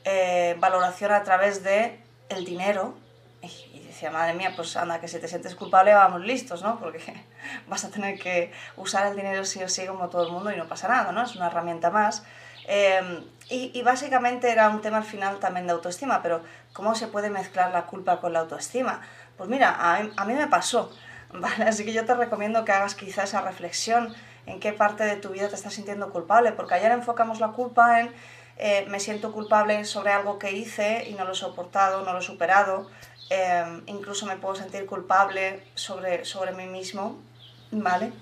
eh, 0.02 0.56
valoración 0.58 1.12
a 1.12 1.22
través 1.22 1.62
de 1.62 2.00
el 2.28 2.44
dinero. 2.44 2.96
Y, 3.40 3.84
decía, 3.86 4.10
madre 4.10 4.34
mía, 4.34 4.52
pues 4.56 4.76
anda, 4.76 5.00
que 5.00 5.06
si 5.06 5.20
te 5.20 5.28
sientes 5.28 5.54
culpable 5.54 5.94
vamos 5.94 6.22
listos, 6.22 6.60
¿no? 6.60 6.80
Porque 6.80 6.98
vas 7.68 7.84
a 7.84 7.90
tener 7.92 8.18
que 8.18 8.50
usar 8.76 9.06
el 9.06 9.14
dinero 9.14 9.44
sí 9.44 9.62
o 9.62 9.68
sí 9.68 9.86
como 9.86 10.08
todo 10.08 10.26
el 10.26 10.32
mundo 10.32 10.50
y 10.50 10.56
no 10.56 10.66
pasa 10.66 10.88
nada, 10.88 11.12
¿no? 11.12 11.22
Es 11.22 11.36
una 11.36 11.46
herramienta 11.46 11.90
más. 11.90 12.24
Eh, 12.66 13.22
y, 13.48 13.70
y, 13.78 13.82
básicamente 13.82 14.50
era 14.50 14.70
un 14.70 14.80
tema 14.80 14.96
al 14.96 15.04
final 15.04 15.38
también 15.38 15.66
de 15.66 15.74
autoestima, 15.74 16.22
pero 16.22 16.42
¿cómo 16.74 16.94
se 16.94 17.08
puede 17.08 17.30
mezclar 17.30 17.72
la 17.72 17.86
culpa 17.86 18.20
con 18.20 18.34
la 18.34 18.40
autoestima? 18.40 19.00
Pues 19.38 19.48
mira, 19.48 19.70
a 19.70 19.96
a 20.16 20.24
mí 20.26 20.34
me 20.34 20.48
pasó, 20.48 20.92
¿vale? 21.32 21.64
Así 21.64 21.86
que 21.86 21.94
yo 21.94 22.04
te 22.04 22.14
recomiendo 22.14 22.66
que 22.66 22.72
hagas 22.72 22.94
quizá 22.94 23.22
esa 23.22 23.40
reflexión 23.40 24.14
en 24.44 24.60
qué 24.60 24.74
parte 24.74 25.04
de 25.04 25.16
tu 25.16 25.30
vida 25.30 25.48
te 25.48 25.54
estás 25.54 25.72
sintiendo 25.72 26.10
culpable, 26.10 26.52
porque 26.52 26.74
ayer 26.74 26.92
enfocamos 26.92 27.40
la 27.40 27.48
culpa 27.48 28.00
en 28.00 28.12
eh, 28.56 28.86
me 28.88 29.00
siento 29.00 29.32
culpable 29.32 29.84
sobre 29.84 30.12
algo 30.12 30.38
que 30.38 30.52
hice 30.52 31.08
y 31.08 31.14
no 31.14 31.24
lo 31.24 31.32
he 31.32 31.36
soportado, 31.36 32.04
no 32.04 32.12
lo 32.12 32.20
he 32.20 32.22
superado, 32.22 32.88
eh, 33.30 33.82
incluso 33.86 34.26
me 34.26 34.36
puedo 34.36 34.54
sentir 34.54 34.86
culpable 34.86 35.64
sobre, 35.74 36.24
sobre 36.24 36.52
mí 36.52 36.66
mismo, 36.66 37.18
¿vale? 37.72 38.12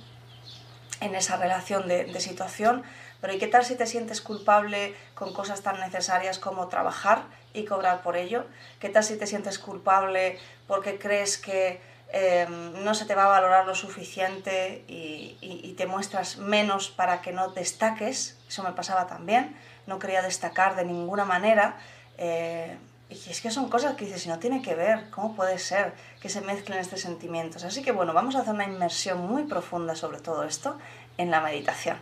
En 1.02 1.16
esa 1.16 1.36
relación 1.36 1.88
de, 1.88 2.20
situación 2.20 2.84
pero 3.20 3.34
¿y 3.34 3.38
qué 3.38 3.46
tal 3.46 3.64
si 3.64 3.76
te 3.76 3.86
sientes 3.86 4.20
culpable 4.20 4.96
con 5.14 5.32
cosas 5.32 5.62
tan 5.62 5.78
necesarias 5.78 6.40
como 6.40 6.66
trabajar 6.66 7.22
y 7.54 7.64
cobrar 7.64 8.02
por 8.02 8.16
ello? 8.16 8.46
¿Qué 8.80 8.88
tal 8.88 9.04
si 9.04 9.16
te 9.16 9.28
sientes 9.28 9.60
culpable 9.60 10.38
porque 10.66 10.98
crees 10.98 11.38
que 11.38 11.80
eh, 12.12 12.46
no 12.48 12.94
se 12.94 13.04
te 13.04 13.14
va 13.14 13.26
a 13.26 13.28
valorar 13.28 13.64
lo 13.64 13.76
suficiente 13.76 14.84
y, 14.88 15.74
te 15.76 15.86
muestras 15.86 16.36
menos 16.38 16.90
para 16.90 17.22
que 17.22 17.32
no 17.32 17.48
destaques? 17.48 18.38
Eso 18.48 18.62
me 18.64 18.72
pasaba 18.72 19.06
también. 19.06 19.56
No 19.86 20.00
quería 20.00 20.20
destacar 20.20 20.74
de 20.74 20.84
ninguna 20.84 21.24
manera. 21.24 21.78
Eh, 22.18 22.76
y 23.12 23.30
es 23.30 23.40
que 23.40 23.50
son 23.50 23.68
cosas 23.68 23.94
que 23.94 24.04
dices, 24.04 24.22
si 24.22 24.28
no 24.28 24.38
tiene 24.38 24.62
que 24.62 24.74
ver, 24.74 25.10
¿cómo 25.10 25.34
puede 25.34 25.58
ser 25.58 25.94
que 26.20 26.28
se 26.28 26.40
mezclen 26.40 26.78
estos 26.78 27.00
sentimientos? 27.00 27.64
Así 27.64 27.82
que 27.82 27.92
bueno, 27.92 28.12
vamos 28.12 28.36
a 28.36 28.40
hacer 28.40 28.54
una 28.54 28.64
inmersión 28.64 29.26
muy 29.26 29.44
profunda 29.44 29.94
sobre 29.94 30.20
todo 30.20 30.44
esto 30.44 30.78
en 31.18 31.30
la 31.30 31.40
meditación 31.40 31.98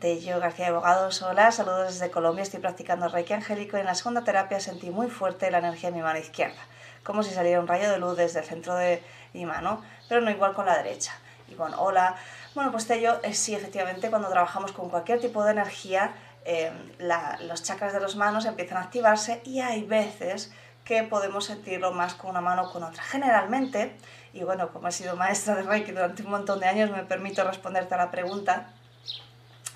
Tello 0.00 0.40
García 0.40 0.64
de 0.64 0.70
Abogados. 0.72 1.22
Hola, 1.22 1.52
saludos 1.52 1.92
desde 1.92 2.10
Colombia. 2.10 2.42
Estoy 2.42 2.58
practicando 2.58 3.08
Reiki 3.08 3.32
Angélico 3.32 3.76
y 3.76 3.80
en 3.80 3.86
la 3.86 3.94
segunda 3.94 4.24
terapia 4.24 4.58
sentí 4.58 4.90
muy 4.90 5.08
fuerte 5.08 5.50
la 5.52 5.58
energía 5.58 5.90
en 5.90 5.94
mi 5.94 6.02
mano 6.02 6.18
izquierda, 6.18 6.60
como 7.04 7.22
si 7.22 7.32
saliera 7.32 7.60
un 7.60 7.68
rayo 7.68 7.90
de 7.90 7.98
luz 7.98 8.16
desde 8.16 8.40
el 8.40 8.44
centro 8.44 8.74
de 8.74 9.02
mi 9.32 9.46
mano, 9.46 9.82
pero 10.08 10.20
no 10.20 10.30
igual 10.30 10.54
con 10.54 10.66
la 10.66 10.76
derecha. 10.76 11.12
Y 11.48 11.54
bueno, 11.54 11.80
hola. 11.80 12.16
Bueno, 12.56 12.72
pues 12.72 12.86
Tello, 12.86 13.20
eh, 13.22 13.34
sí, 13.34 13.54
efectivamente, 13.54 14.10
cuando 14.10 14.28
trabajamos 14.28 14.72
con 14.72 14.90
cualquier 14.90 15.20
tipo 15.20 15.44
de 15.44 15.52
energía, 15.52 16.12
eh, 16.44 16.72
los 16.98 17.62
chakras 17.62 17.92
de 17.92 18.00
las 18.00 18.16
manos 18.16 18.44
empiezan 18.44 18.78
a 18.78 18.82
activarse 18.82 19.40
y 19.44 19.60
hay 19.60 19.84
veces 19.84 20.52
que 20.84 21.02
podemos 21.02 21.46
sentirlo 21.46 21.92
más 21.92 22.14
con 22.14 22.30
una 22.30 22.40
mano 22.40 22.64
o 22.64 22.72
con 22.72 22.82
otra. 22.82 23.02
Generalmente, 23.02 23.96
y 24.32 24.44
bueno, 24.44 24.70
como 24.72 24.88
he 24.88 24.92
sido 24.92 25.16
maestra 25.16 25.54
de 25.54 25.62
Reiki 25.62 25.92
durante 25.92 26.22
un 26.22 26.30
montón 26.30 26.60
de 26.60 26.66
años, 26.66 26.90
me 26.90 27.04
permito 27.04 27.42
responderte 27.44 27.94
a 27.94 27.98
la 27.98 28.10
pregunta, 28.10 28.68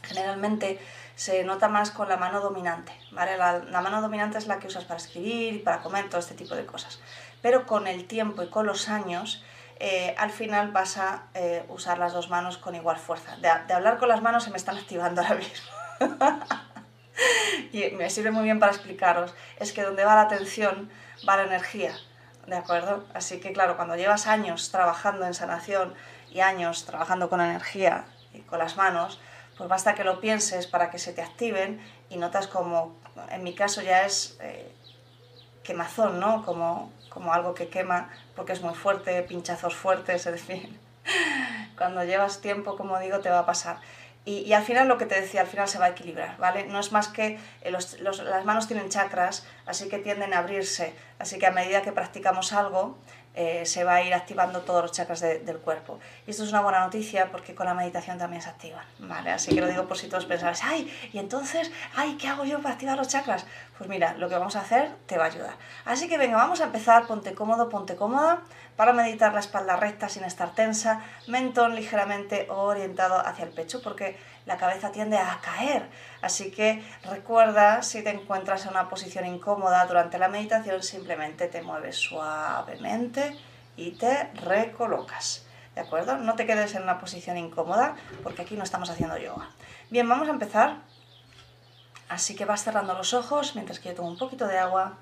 generalmente 0.02 0.78
se 1.16 1.42
nota 1.44 1.68
más 1.68 1.90
con 1.90 2.08
la 2.08 2.16
mano 2.16 2.40
dominante, 2.40 2.92
¿vale? 3.10 3.36
La, 3.36 3.80
mano 3.80 4.00
dominante 4.00 4.38
es 4.38 4.46
la 4.46 4.58
que 4.58 4.68
usas 4.68 4.84
para 4.84 4.98
escribir 4.98 5.64
para 5.64 5.80
comer, 5.80 6.08
todo 6.08 6.20
este 6.20 6.34
tipo 6.34 6.54
de 6.54 6.66
cosas. 6.66 7.00
Pero 7.42 7.66
con 7.66 7.86
el 7.86 8.06
tiempo 8.06 8.42
y 8.42 8.48
con 8.48 8.66
los 8.66 8.88
años, 8.88 9.42
eh, 9.80 10.14
al 10.18 10.30
final 10.30 10.70
vas 10.72 10.98
a 10.98 11.24
eh, 11.34 11.64
usar 11.68 11.98
las 11.98 12.12
dos 12.12 12.28
manos 12.28 12.58
con 12.58 12.74
igual 12.74 12.98
fuerza. 12.98 13.36
De, 13.36 13.48
de, 13.66 13.74
hablar 13.74 13.98
con 13.98 14.08
las 14.08 14.22
manos 14.22 14.44
se 14.44 14.50
me 14.50 14.56
están 14.58 14.76
activando 14.76 15.22
ahora 15.22 15.36
mismo. 15.36 15.77
y 17.72 17.90
me 17.90 18.10
sirve 18.10 18.30
muy 18.30 18.44
bien 18.44 18.60
para 18.60 18.72
explicaros. 18.72 19.34
Es 19.58 19.72
que 19.72 19.82
donde 19.82 20.04
va 20.04 20.14
la 20.14 20.22
atención 20.22 20.90
va 21.28 21.36
la 21.36 21.44
energía, 21.44 21.94
¿de 22.46 22.56
acuerdo? 22.56 23.04
Así 23.14 23.40
que 23.40 23.52
claro, 23.52 23.76
cuando 23.76 23.96
llevas 23.96 24.26
años 24.26 24.70
trabajando 24.70 25.26
en 25.26 25.34
sanación 25.34 25.94
y 26.30 26.40
años 26.40 26.84
trabajando 26.84 27.28
con 27.28 27.40
energía 27.40 28.04
y 28.32 28.40
con 28.40 28.58
las 28.58 28.76
manos, 28.76 29.20
pues 29.56 29.68
basta 29.68 29.94
que 29.94 30.04
lo 30.04 30.20
pienses 30.20 30.66
para 30.66 30.90
que 30.90 30.98
se 30.98 31.12
te 31.12 31.22
activen 31.22 31.80
y 32.08 32.16
notas 32.16 32.46
como, 32.46 32.96
en 33.30 33.42
mi 33.42 33.54
caso 33.54 33.82
ya 33.82 34.04
es 34.04 34.38
eh, 34.40 34.72
quemazón, 35.64 36.20
¿no? 36.20 36.44
Como, 36.44 36.92
como 37.08 37.34
algo 37.34 37.54
que 37.54 37.68
quema 37.68 38.10
porque 38.36 38.52
es 38.52 38.62
muy 38.62 38.74
fuerte, 38.74 39.20
pinchazos 39.22 39.74
fuertes, 39.74 40.26
es 40.26 40.32
decir, 40.32 40.78
cuando 41.76 42.04
llevas 42.04 42.40
tiempo, 42.40 42.76
como 42.76 42.98
digo, 42.98 43.18
te 43.20 43.30
va 43.30 43.40
a 43.40 43.46
pasar. 43.46 43.80
Y, 44.24 44.40
y, 44.40 44.52
al 44.52 44.62
final 44.62 44.88
lo 44.88 44.98
que 44.98 45.06
te 45.06 45.18
decía, 45.18 45.40
al 45.40 45.46
final 45.46 45.68
se 45.68 45.78
va 45.78 45.86
a 45.86 45.88
equilibrar, 45.90 46.36
¿vale? 46.36 46.66
No 46.66 46.80
es 46.80 46.92
más 46.92 47.08
que 47.08 47.38
eh, 47.62 47.70
los, 47.70 47.98
los, 48.00 48.22
las 48.22 48.44
manos 48.44 48.66
tienen 48.66 48.90
chakras, 48.90 49.46
así 49.64 49.88
que 49.88 49.98
tienden 49.98 50.34
a 50.34 50.38
abrirse, 50.38 50.92
así 51.18 51.38
que 51.38 51.46
a 51.46 51.50
medida 51.50 51.80
que 51.80 51.92
practicamos 51.92 52.52
algo, 52.52 52.98
eh, 53.40 53.64
se 53.66 53.84
va 53.84 53.94
a 53.94 54.02
ir 54.02 54.12
activando 54.14 54.62
todos 54.62 54.82
los 54.82 54.90
chakras 54.90 55.20
del 55.20 55.58
cuerpo. 55.58 56.00
Y 56.26 56.32
esto 56.32 56.42
es 56.42 56.50
una 56.50 56.60
buena 56.60 56.80
noticia 56.80 57.30
porque 57.30 57.54
con 57.54 57.66
la 57.66 57.74
meditación 57.74 58.18
también 58.18 58.42
se 58.42 58.48
activan, 58.48 58.84
¿vale? 58.98 59.30
Así 59.30 59.54
que 59.54 59.60
lo 59.60 59.68
digo 59.68 59.86
por 59.86 59.96
si 59.96 60.08
todos 60.08 60.26
pensáis, 60.26 60.60
ay, 60.64 60.92
y 61.12 61.18
entonces, 61.18 61.70
ay, 61.94 62.16
¿qué 62.16 62.26
hago 62.26 62.44
yo 62.44 62.60
para 62.60 62.74
activar 62.74 62.96
los 62.96 63.06
chakras? 63.06 63.46
Pues 63.78 63.88
mira, 63.88 64.14
lo 64.14 64.28
que 64.28 64.34
vamos 64.34 64.56
a 64.56 64.62
hacer 64.62 64.90
te 65.06 65.18
va 65.18 65.26
a 65.26 65.28
ayudar. 65.28 65.54
Así 65.84 66.08
que 66.08 66.18
venga, 66.18 66.36
vamos 66.36 66.60
a 66.60 66.64
empezar, 66.64 67.06
ponte 67.06 67.32
cómodo, 67.32 67.68
ponte 67.68 67.94
cómoda, 67.94 68.40
para 68.74 68.92
meditar 68.92 69.32
la 69.32 69.38
espalda 69.38 69.76
recta 69.76 70.08
sin 70.08 70.24
estar 70.24 70.52
tensa, 70.56 71.00
mentón 71.28 71.76
ligeramente 71.76 72.48
orientado 72.50 73.24
hacia 73.24 73.44
el 73.44 73.50
pecho, 73.50 73.80
porque 73.82 74.18
la 74.48 74.56
cabeza 74.56 74.90
tiende 74.90 75.18
a 75.18 75.38
caer. 75.42 75.90
Así 76.22 76.50
que 76.50 76.82
recuerda, 77.04 77.82
si 77.82 78.02
te 78.02 78.08
encuentras 78.08 78.64
en 78.64 78.70
una 78.70 78.88
posición 78.88 79.26
incómoda 79.26 79.84
durante 79.84 80.18
la 80.18 80.28
meditación, 80.28 80.82
simplemente 80.82 81.48
te 81.48 81.60
mueves 81.60 81.96
suavemente 81.96 83.36
y 83.76 83.90
te 83.92 84.30
recolocas. 84.32 85.46
¿De 85.74 85.82
acuerdo? 85.82 86.16
No 86.16 86.34
te 86.34 86.46
quedes 86.46 86.74
en 86.74 86.82
una 86.82 86.98
posición 86.98 87.36
incómoda 87.36 87.94
porque 88.22 88.40
aquí 88.40 88.56
no 88.56 88.64
estamos 88.64 88.88
haciendo 88.88 89.18
yoga. 89.18 89.50
Bien, 89.90 90.08
vamos 90.08 90.28
a 90.28 90.32
empezar. 90.32 90.78
Así 92.08 92.34
que 92.34 92.46
vas 92.46 92.64
cerrando 92.64 92.94
los 92.94 93.12
ojos 93.12 93.54
mientras 93.54 93.78
que 93.78 93.90
yo 93.90 93.96
tomo 93.96 94.08
un 94.08 94.16
poquito 94.16 94.46
de 94.46 94.58
agua. 94.58 94.96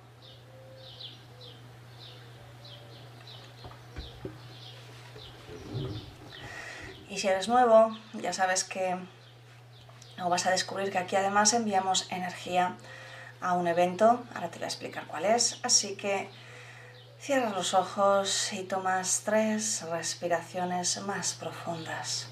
Y 7.09 7.19
si 7.19 7.29
eres 7.29 7.47
nuevo, 7.47 7.97
ya 8.15 8.33
sabes 8.33 8.65
que 8.65 8.97
o 10.23 10.29
vas 10.29 10.47
a 10.47 10.51
descubrir 10.51 10.91
que 10.91 10.99
aquí 10.99 11.17
además 11.17 11.53
enviamos 11.53 12.11
energía 12.11 12.77
a 13.41 13.53
un 13.53 13.69
evento, 13.69 14.25
ahora 14.35 14.51
te 14.51 14.59
voy 14.59 14.65
a 14.65 14.69
explicar 14.69 15.07
cuál 15.07 15.25
es, 15.25 15.61
así 15.63 15.97
que 15.97 16.31
cierras 17.21 17.55
los 17.55 17.75
ojos 17.75 18.53
y 18.53 18.63
tomas 18.65 19.23
tres 19.25 19.85
respiraciones 19.91 21.01
más 21.03 21.35
profundas. 21.35 22.29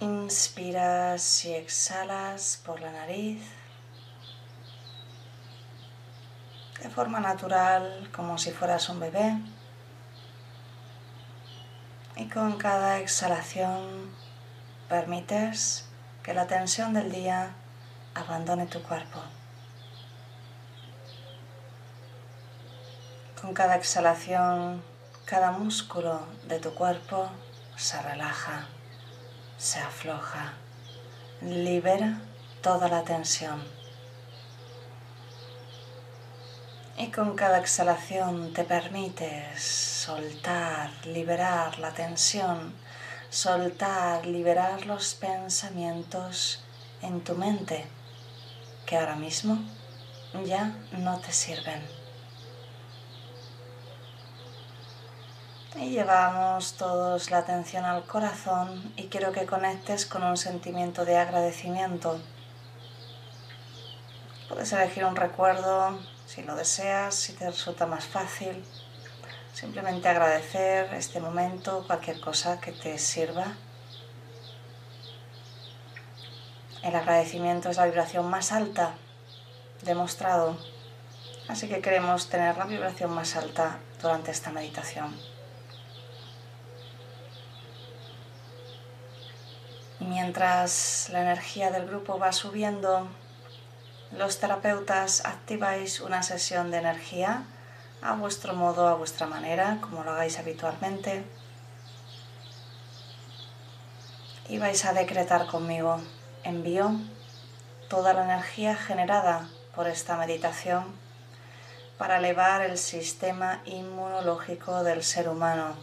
Inspiras 0.00 1.44
y 1.44 1.54
exhalas 1.54 2.60
por 2.64 2.80
la 2.80 2.92
nariz 2.92 3.42
de 6.84 6.90
forma 6.90 7.18
natural, 7.18 8.10
como 8.14 8.36
si 8.36 8.50
fueras 8.50 8.88
un 8.90 9.00
bebé. 9.00 9.38
Y 12.24 12.28
con 12.28 12.56
cada 12.56 13.00
exhalación 13.00 14.10
permites 14.88 15.84
que 16.22 16.32
la 16.32 16.46
tensión 16.46 16.94
del 16.94 17.12
día 17.12 17.50
abandone 18.14 18.64
tu 18.64 18.82
cuerpo. 18.82 19.20
Con 23.38 23.52
cada 23.52 23.76
exhalación, 23.76 24.82
cada 25.26 25.50
músculo 25.50 26.22
de 26.48 26.60
tu 26.60 26.72
cuerpo 26.74 27.28
se 27.76 28.00
relaja, 28.00 28.68
se 29.58 29.80
afloja, 29.80 30.54
libera 31.42 32.22
toda 32.62 32.88
la 32.88 33.02
tensión. 33.02 33.62
Y 36.96 37.08
con 37.10 37.34
cada 37.34 37.58
exhalación 37.58 38.52
te 38.52 38.62
permites 38.62 39.60
soltar, 39.60 40.90
liberar 41.06 41.78
la 41.80 41.90
tensión, 41.92 42.72
soltar, 43.30 44.26
liberar 44.26 44.86
los 44.86 45.14
pensamientos 45.14 46.64
en 47.02 47.24
tu 47.24 47.34
mente 47.34 47.84
que 48.86 48.96
ahora 48.96 49.16
mismo 49.16 49.58
ya 50.44 50.76
no 50.92 51.18
te 51.18 51.32
sirven. 51.32 51.82
Y 55.76 55.90
llevamos 55.90 56.74
todos 56.74 57.32
la 57.32 57.38
atención 57.38 57.84
al 57.84 58.04
corazón 58.06 58.92
y 58.96 59.08
quiero 59.08 59.32
que 59.32 59.46
conectes 59.46 60.06
con 60.06 60.22
un 60.22 60.36
sentimiento 60.36 61.04
de 61.04 61.16
agradecimiento. 61.16 62.20
Puedes 64.48 64.72
elegir 64.72 65.04
un 65.04 65.16
recuerdo 65.16 65.98
si 66.34 66.42
lo 66.42 66.56
deseas, 66.56 67.14
si 67.14 67.32
te 67.34 67.48
resulta 67.48 67.86
más 67.86 68.06
fácil, 68.06 68.64
simplemente 69.52 70.08
agradecer 70.08 70.92
este 70.94 71.20
momento, 71.20 71.84
cualquier 71.86 72.20
cosa 72.20 72.60
que 72.60 72.72
te 72.72 72.98
sirva. 72.98 73.54
El 76.82 76.96
agradecimiento 76.96 77.70
es 77.70 77.76
la 77.76 77.86
vibración 77.86 78.28
más 78.28 78.50
alta 78.50 78.96
demostrado, 79.82 80.58
así 81.46 81.68
que 81.68 81.80
queremos 81.80 82.28
tener 82.28 82.56
la 82.56 82.64
vibración 82.64 83.12
más 83.12 83.36
alta 83.36 83.78
durante 84.02 84.32
esta 84.32 84.50
meditación. 84.50 85.16
Mientras 90.00 91.10
la 91.12 91.22
energía 91.22 91.70
del 91.70 91.86
grupo 91.86 92.18
va 92.18 92.32
subiendo, 92.32 93.08
los 94.16 94.38
terapeutas 94.38 95.24
activáis 95.24 96.00
una 96.00 96.22
sesión 96.22 96.70
de 96.70 96.78
energía 96.78 97.42
a 98.02 98.14
vuestro 98.14 98.54
modo, 98.54 98.86
a 98.86 98.94
vuestra 98.94 99.26
manera, 99.26 99.78
como 99.80 100.04
lo 100.04 100.12
hagáis 100.12 100.38
habitualmente. 100.38 101.24
Y 104.48 104.58
vais 104.58 104.84
a 104.84 104.92
decretar 104.92 105.46
conmigo, 105.46 106.00
envío 106.44 106.92
toda 107.88 108.12
la 108.12 108.24
energía 108.24 108.76
generada 108.76 109.48
por 109.74 109.88
esta 109.88 110.16
meditación 110.16 110.84
para 111.98 112.18
elevar 112.18 112.62
el 112.62 112.76
sistema 112.76 113.62
inmunológico 113.64 114.84
del 114.84 115.02
ser 115.02 115.28
humano, 115.28 115.76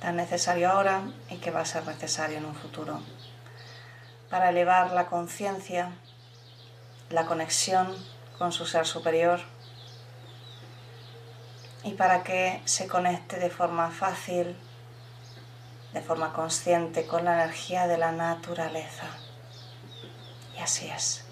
tan 0.00 0.16
necesario 0.16 0.70
ahora 0.70 1.02
y 1.30 1.36
que 1.36 1.50
va 1.50 1.60
a 1.60 1.64
ser 1.64 1.86
necesario 1.86 2.38
en 2.38 2.44
un 2.44 2.54
futuro, 2.54 3.00
para 4.28 4.50
elevar 4.50 4.92
la 4.92 5.06
conciencia 5.06 5.92
la 7.10 7.26
conexión 7.26 7.94
con 8.38 8.52
su 8.52 8.64
ser 8.66 8.86
superior 8.86 9.40
y 11.82 11.92
para 11.92 12.22
que 12.22 12.62
se 12.64 12.86
conecte 12.86 13.38
de 13.38 13.50
forma 13.50 13.90
fácil, 13.90 14.56
de 15.92 16.00
forma 16.00 16.32
consciente 16.32 17.06
con 17.06 17.24
la 17.24 17.34
energía 17.34 17.86
de 17.86 17.98
la 17.98 18.12
naturaleza. 18.12 19.06
Y 20.56 20.60
así 20.60 20.88
es. 20.88 21.24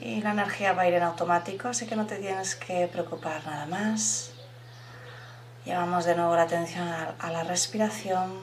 Y 0.00 0.20
la 0.22 0.30
energía 0.30 0.72
va 0.72 0.82
a 0.82 0.88
ir 0.88 0.94
en 0.94 1.02
automático, 1.02 1.68
así 1.68 1.86
que 1.86 1.96
no 1.96 2.06
te 2.06 2.16
tienes 2.16 2.54
que 2.54 2.88
preocupar 2.88 3.44
nada 3.46 3.66
más. 3.66 4.30
Llevamos 5.64 6.04
de 6.04 6.14
nuevo 6.14 6.34
la 6.34 6.42
atención 6.42 6.88
a 6.88 7.30
la 7.30 7.42
respiración 7.42 8.40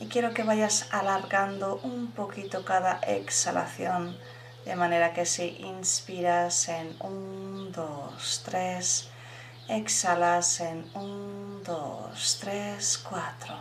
y 0.00 0.06
quiero 0.06 0.34
que 0.34 0.42
vayas 0.42 0.88
alargando 0.90 1.80
un 1.82 2.10
poquito 2.10 2.64
cada 2.64 2.98
exhalación 3.00 4.16
de 4.66 4.74
manera 4.74 5.12
que 5.12 5.24
si 5.24 5.58
inspiras 5.60 6.68
en 6.68 6.96
1, 6.98 7.70
2, 7.70 8.42
3, 8.44 9.08
exhalas 9.68 10.60
en 10.60 10.90
1, 10.92 11.60
2, 11.64 12.38
3, 12.40 12.98
4. 13.08 13.54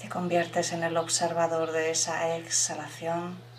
Te 0.00 0.08
conviertes 0.08 0.72
en 0.72 0.82
el 0.84 0.96
observador 0.96 1.70
de 1.70 1.90
esa 1.90 2.34
exhalación 2.34 3.49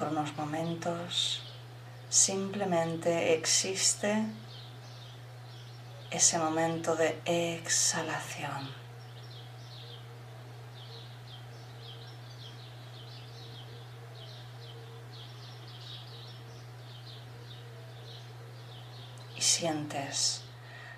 por 0.00 0.08
unos 0.08 0.36
momentos. 0.36 1.42
Simplemente 2.08 3.34
existe 3.34 4.24
ese 6.10 6.38
momento 6.38 6.96
de 6.96 7.20
exhalación. 7.24 8.80
sientes 19.60 20.42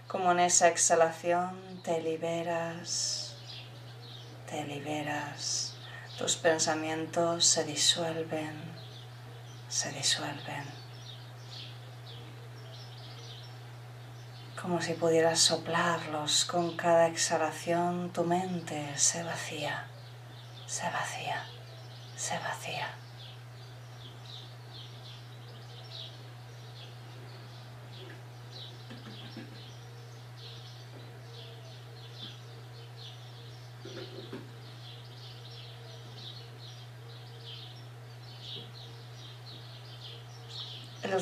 como 0.07 0.31
en 0.31 0.41
esa 0.41 0.69
exhalación 0.69 1.81
te 1.83 2.01
liberas, 2.03 3.35
te 4.49 4.63
liberas, 4.65 5.75
tus 6.19 6.37
pensamientos 6.37 7.47
se 7.47 7.65
disuelven, 7.65 8.53
se 9.73 9.91
disuelven. 9.91 10.65
Como 14.61 14.83
si 14.83 14.93
pudieras 14.93 15.41
soplarlos 15.41 16.45
con 16.45 16.77
cada 16.77 17.09
exhalación, 17.09 18.13
tu 18.13 18.23
mente 18.23 18.93
se 18.97 19.23
vacía, 19.25 19.87
se 20.67 20.85
vacía, 20.91 21.47
se 22.17 22.39
vacía. 22.39 23.02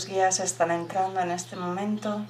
Los 0.00 0.08
guías 0.08 0.40
están 0.40 0.70
entrando 0.70 1.20
en 1.20 1.30
este 1.30 1.56
momento, 1.56 2.24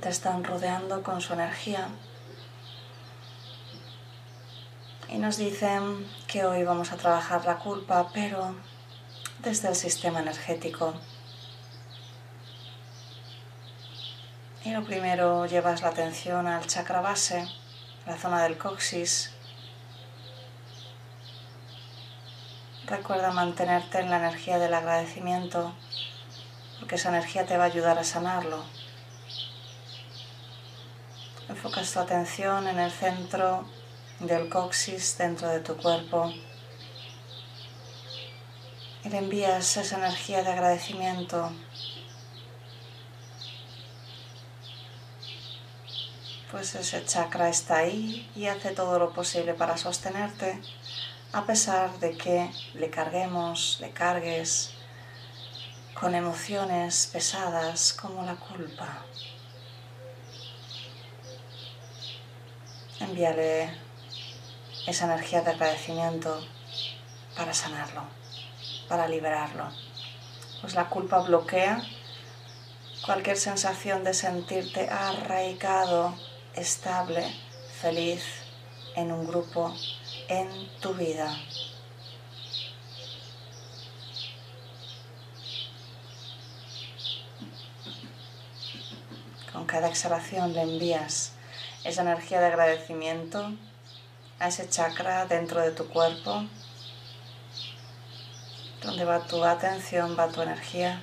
te 0.00 0.08
están 0.08 0.44
rodeando 0.44 1.02
con 1.02 1.20
su 1.20 1.34
energía 1.34 1.88
y 5.10 5.18
nos 5.18 5.36
dicen 5.36 6.10
que 6.26 6.46
hoy 6.46 6.64
vamos 6.64 6.90
a 6.90 6.96
trabajar 6.96 7.44
la 7.44 7.58
culpa, 7.58 8.08
pero 8.14 8.54
desde 9.40 9.68
el 9.68 9.74
sistema 9.74 10.20
energético. 10.20 10.94
Y 14.64 14.70
lo 14.70 14.82
primero 14.84 15.44
llevas 15.44 15.82
la 15.82 15.88
atención 15.88 16.46
al 16.46 16.66
chakra 16.66 17.02
base, 17.02 17.46
la 18.06 18.16
zona 18.16 18.42
del 18.42 18.56
coxis. 18.56 19.34
Recuerda 22.86 23.32
mantenerte 23.32 23.98
en 24.00 24.08
la 24.08 24.16
energía 24.16 24.58
del 24.58 24.72
agradecimiento 24.72 25.74
porque 26.88 26.96
esa 26.96 27.10
energía 27.10 27.44
te 27.44 27.58
va 27.58 27.64
a 27.64 27.66
ayudar 27.66 27.98
a 27.98 28.02
sanarlo. 28.02 28.64
Enfocas 31.46 31.92
tu 31.92 31.98
atención 31.98 32.66
en 32.66 32.78
el 32.78 32.90
centro 32.90 33.68
del 34.20 34.48
coxis 34.48 35.18
dentro 35.18 35.48
de 35.50 35.60
tu 35.60 35.76
cuerpo 35.76 36.32
y 39.04 39.08
le 39.10 39.18
envías 39.18 39.76
esa 39.76 39.98
energía 39.98 40.42
de 40.42 40.50
agradecimiento. 40.50 41.52
Pues 46.50 46.74
ese 46.74 47.04
chakra 47.04 47.50
está 47.50 47.80
ahí 47.80 48.30
y 48.34 48.46
hace 48.46 48.70
todo 48.70 48.98
lo 48.98 49.12
posible 49.12 49.52
para 49.52 49.76
sostenerte 49.76 50.58
a 51.34 51.44
pesar 51.44 51.98
de 51.98 52.16
que 52.16 52.50
le 52.72 52.88
carguemos, 52.88 53.76
le 53.82 53.90
cargues 53.90 54.72
con 56.00 56.14
emociones 56.14 57.08
pesadas 57.12 57.92
como 57.92 58.22
la 58.24 58.36
culpa. 58.36 59.02
Envíale 63.00 63.70
esa 64.86 65.06
energía 65.06 65.42
de 65.42 65.50
agradecimiento 65.50 66.40
para 67.36 67.52
sanarlo, 67.52 68.02
para 68.88 69.08
liberarlo. 69.08 69.68
Pues 70.60 70.74
la 70.74 70.88
culpa 70.88 71.18
bloquea 71.18 71.82
cualquier 73.04 73.36
sensación 73.36 74.04
de 74.04 74.14
sentirte 74.14 74.88
arraigado, 74.90 76.14
estable, 76.54 77.24
feliz 77.80 78.22
en 78.94 79.10
un 79.10 79.26
grupo, 79.26 79.74
en 80.28 80.48
tu 80.80 80.94
vida. 80.94 81.36
Cada 89.68 89.88
exhalación 89.88 90.54
le 90.54 90.62
envías 90.62 91.32
esa 91.84 92.02
energía 92.02 92.40
de 92.40 92.46
agradecimiento 92.46 93.52
a 94.40 94.48
ese 94.48 94.68
chakra 94.68 95.26
dentro 95.26 95.60
de 95.60 95.70
tu 95.72 95.88
cuerpo, 95.88 96.44
donde 98.82 99.04
va 99.04 99.26
tu 99.26 99.44
atención, 99.44 100.16
va 100.18 100.28
tu 100.28 100.40
energía. 100.40 101.02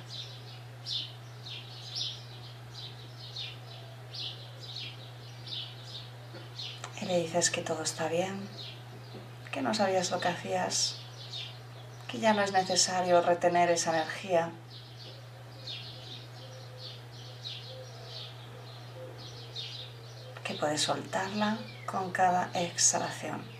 Y 7.00 7.04
le 7.04 7.20
dices 7.20 7.50
que 7.50 7.62
todo 7.62 7.82
está 7.82 8.08
bien, 8.08 8.48
que 9.52 9.62
no 9.62 9.74
sabías 9.74 10.10
lo 10.10 10.18
que 10.18 10.28
hacías, 10.28 10.96
que 12.08 12.18
ya 12.18 12.32
no 12.32 12.42
es 12.42 12.50
necesario 12.50 13.22
retener 13.22 13.70
esa 13.70 13.90
energía 13.90 14.50
que 20.56 20.60
puedes 20.60 20.80
soltarla 20.80 21.58
con 21.84 22.10
cada 22.12 22.50
exhalación. 22.54 23.55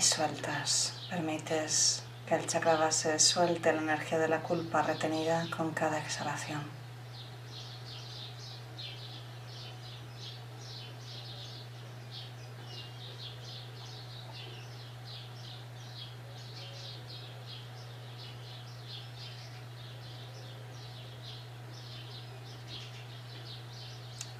Y 0.00 0.02
sueltas. 0.02 0.94
Permites 1.10 2.02
que 2.26 2.34
el 2.34 2.46
chakra 2.46 2.76
base 2.76 3.18
suelte 3.18 3.70
la 3.70 3.82
energía 3.82 4.18
de 4.18 4.28
la 4.28 4.40
culpa 4.40 4.80
retenida 4.80 5.46
con 5.54 5.72
cada 5.72 5.98
exhalación. 5.98 6.62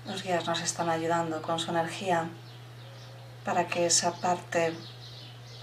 Los 0.07 0.23
guías 0.23 0.47
nos 0.47 0.63
están 0.63 0.89
ayudando 0.89 1.43
con 1.43 1.59
su 1.59 1.71
energía 1.71 2.31
para 3.45 3.67
que 3.67 3.85
esa 3.85 4.13
parte 4.13 4.75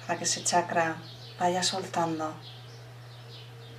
para 0.08 0.18
que 0.18 0.24
ese 0.24 0.42
chakra 0.42 0.96
vaya 1.38 1.62
soltando, 1.62 2.34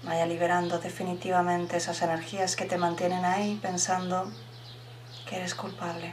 vaya 0.03 0.27
liberando 0.27 0.79
definitivamente 0.79 1.79
esas 1.79 2.03
energías 2.03 2.55
que 2.55 2.67
te 2.67 2.77
mantienen 2.77 3.25
ahí 3.25 3.59
pensando 3.63 4.31
que 5.27 5.37
eres 5.37 5.55
culpable, 5.55 6.13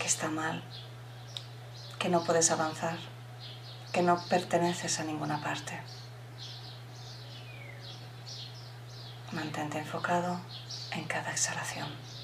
que 0.00 0.06
está 0.06 0.28
mal, 0.28 0.64
que 2.00 2.08
no 2.08 2.24
puedes 2.24 2.50
avanzar, 2.50 2.98
que 3.92 4.02
no 4.02 4.20
perteneces 4.28 4.98
a 4.98 5.04
ninguna 5.04 5.40
parte. 5.40 5.80
Mantente 9.30 9.78
enfocado 9.78 10.40
en 10.92 11.04
cada 11.04 11.30
exhalación. 11.30 12.15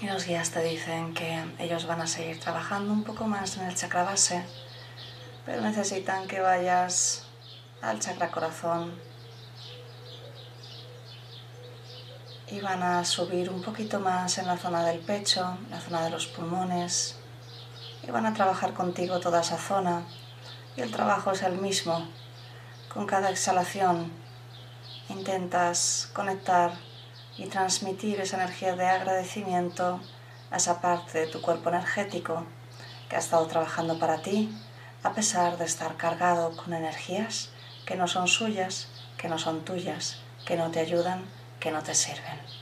Y 0.00 0.06
los 0.06 0.24
guías 0.24 0.50
te 0.50 0.62
dicen 0.62 1.12
que 1.12 1.44
ellos 1.58 1.86
van 1.86 2.00
a 2.00 2.06
seguir 2.06 2.40
trabajando 2.40 2.92
un 2.92 3.04
poco 3.04 3.26
más 3.26 3.58
en 3.58 3.66
el 3.66 3.74
chakra 3.74 4.02
base, 4.04 4.42
pero 5.44 5.60
necesitan 5.60 6.26
que 6.26 6.40
vayas 6.40 7.26
al 7.82 8.00
chakra 8.00 8.30
corazón 8.30 8.98
y 12.50 12.60
van 12.60 12.82
a 12.82 13.04
subir 13.04 13.50
un 13.50 13.62
poquito 13.62 14.00
más 14.00 14.38
en 14.38 14.46
la 14.46 14.56
zona 14.56 14.84
del 14.84 15.00
pecho, 15.00 15.58
la 15.70 15.80
zona 15.80 16.02
de 16.02 16.10
los 16.10 16.26
pulmones 16.26 17.16
y 18.02 18.10
van 18.10 18.26
a 18.26 18.34
trabajar 18.34 18.72
contigo 18.72 19.20
toda 19.20 19.42
esa 19.42 19.58
zona 19.58 20.04
y 20.76 20.80
el 20.80 20.90
trabajo 20.90 21.32
es 21.32 21.42
el 21.42 21.58
mismo. 21.58 22.08
Con 22.92 23.06
cada 23.06 23.30
exhalación 23.30 24.10
intentas 25.08 26.10
conectar 26.12 26.72
y 27.40 27.46
transmitir 27.46 28.20
esa 28.20 28.36
energía 28.36 28.76
de 28.76 28.86
agradecimiento 28.86 29.98
a 30.50 30.58
esa 30.58 30.82
parte 30.82 31.20
de 31.20 31.26
tu 31.26 31.40
cuerpo 31.40 31.70
energético 31.70 32.44
que 33.08 33.16
ha 33.16 33.18
estado 33.18 33.46
trabajando 33.46 33.98
para 33.98 34.20
ti 34.20 34.52
a 35.02 35.14
pesar 35.14 35.56
de 35.56 35.64
estar 35.64 35.96
cargado 35.96 36.54
con 36.54 36.74
energías 36.74 37.48
que 37.86 37.96
no 37.96 38.06
son 38.08 38.28
suyas, 38.28 38.88
que 39.16 39.28
no 39.28 39.38
son 39.38 39.64
tuyas, 39.64 40.18
que 40.44 40.56
no 40.56 40.70
te 40.70 40.80
ayudan, 40.80 41.24
que 41.60 41.70
no 41.70 41.82
te 41.82 41.94
sirven. 41.94 42.59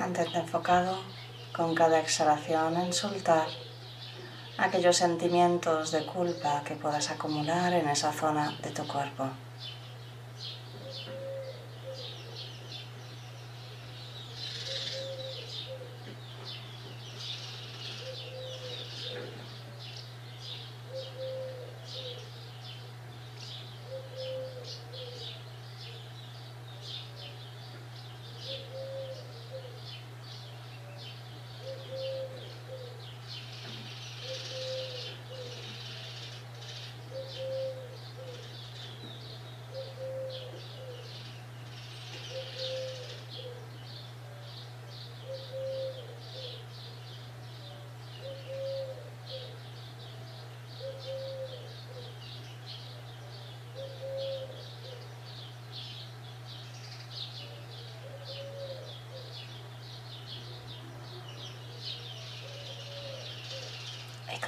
Mantente 0.00 0.38
enfocado 0.38 0.96
con 1.54 1.74
cada 1.74 2.00
exhalación 2.00 2.74
en 2.78 2.90
soltar 2.90 3.46
aquellos 4.56 4.96
sentimientos 4.96 5.90
de 5.90 6.06
culpa 6.06 6.62
que 6.64 6.74
puedas 6.74 7.10
acumular 7.10 7.70
en 7.74 7.86
esa 7.86 8.10
zona 8.10 8.56
de 8.62 8.70
tu 8.70 8.86
cuerpo. 8.86 9.28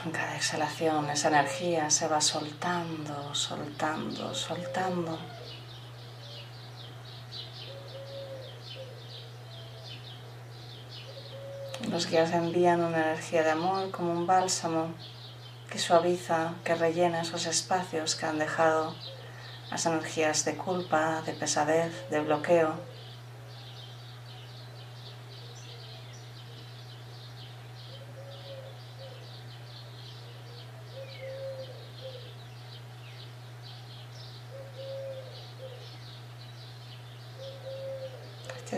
Con 0.00 0.12
cada 0.12 0.37
exhalación 0.37 1.11
esa 1.11 1.28
energía 1.28 1.90
se 1.90 2.09
va 2.09 2.20
soltando, 2.20 3.35
soltando, 3.35 4.35
soltando. 4.35 5.18
Los 11.90 12.07
guías 12.07 12.33
envían 12.33 12.81
una 12.81 13.02
energía 13.02 13.42
de 13.42 13.50
amor 13.50 13.90
como 13.90 14.12
un 14.12 14.26
bálsamo 14.26 14.94
que 15.68 15.78
suaviza, 15.78 16.55
que 16.64 16.74
rellena 16.74 17.22
esos 17.22 17.46
espacios 17.46 18.14
que 18.14 18.26
han 18.26 18.38
dejado 18.38 18.94
las 19.70 19.87
energías 19.87 20.44
de 20.44 20.55
culpa, 20.57 21.22
de 21.22 21.33
pesadez, 21.33 22.09
de 22.11 22.20
bloqueo. 22.20 22.74
Te 38.68 38.76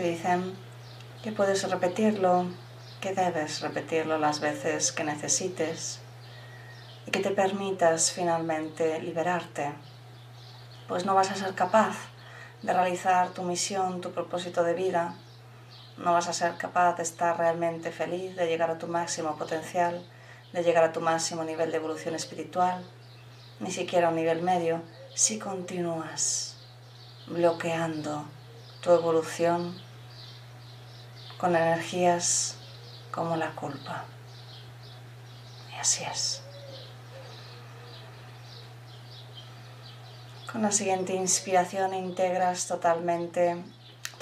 que 1.23 1.31
puedes 1.31 1.69
repetirlo, 1.69 2.47
que 2.99 3.13
debes 3.13 3.61
repetirlo 3.61 4.17
las 4.17 4.39
veces 4.39 4.91
que 4.91 5.03
necesites 5.03 5.99
y 7.05 7.11
que 7.11 7.19
te 7.19 7.29
permitas 7.29 8.11
finalmente 8.11 8.99
liberarte. 9.01 9.73
Pues 10.87 11.05
no 11.05 11.13
vas 11.13 11.29
a 11.29 11.35
ser 11.35 11.53
capaz 11.53 11.95
de 12.63 12.73
realizar 12.73 13.29
tu 13.29 13.43
misión, 13.43 14.01
tu 14.01 14.11
propósito 14.11 14.63
de 14.63 14.73
vida, 14.73 15.15
no 15.97 16.13
vas 16.13 16.27
a 16.27 16.33
ser 16.33 16.57
capaz 16.57 16.97
de 16.97 17.03
estar 17.03 17.37
realmente 17.37 17.91
feliz, 17.91 18.35
de 18.35 18.47
llegar 18.47 18.71
a 18.71 18.77
tu 18.77 18.87
máximo 18.87 19.35
potencial, 19.37 20.03
de 20.53 20.63
llegar 20.63 20.83
a 20.83 20.91
tu 20.91 21.01
máximo 21.01 21.43
nivel 21.43 21.69
de 21.69 21.77
evolución 21.77 22.15
espiritual, 22.15 22.83
ni 23.59 23.71
siquiera 23.71 24.07
a 24.07 24.09
un 24.09 24.15
nivel 24.15 24.41
medio, 24.41 24.81
si 25.13 25.37
continúas 25.37 26.57
bloqueando 27.27 28.25
tu 28.81 28.91
evolución 28.91 29.84
con 31.39 31.55
energías 31.55 32.57
como 33.11 33.35
la 33.35 33.51
culpa. 33.51 34.05
Y 35.73 35.79
así 35.79 36.03
es. 36.03 36.41
Con 40.51 40.61
la 40.61 40.71
siguiente 40.71 41.13
inspiración 41.13 41.93
integras 41.93 42.67
totalmente 42.67 43.61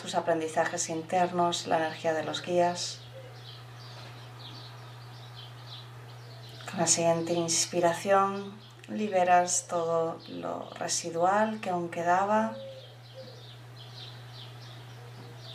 tus 0.02 0.16
aprendizajes 0.16 0.90
internos, 0.90 1.68
la 1.68 1.78
energía 1.78 2.14
de 2.14 2.24
los 2.24 2.42
guías. 2.42 3.00
Con 6.70 6.80
la 6.80 6.88
siguiente 6.88 7.34
inspiración 7.34 8.58
liberas 8.88 9.68
todo 9.70 10.18
lo 10.28 10.70
residual 10.72 11.62
que 11.62 11.70
aún 11.70 11.90
quedaba. 11.90 12.56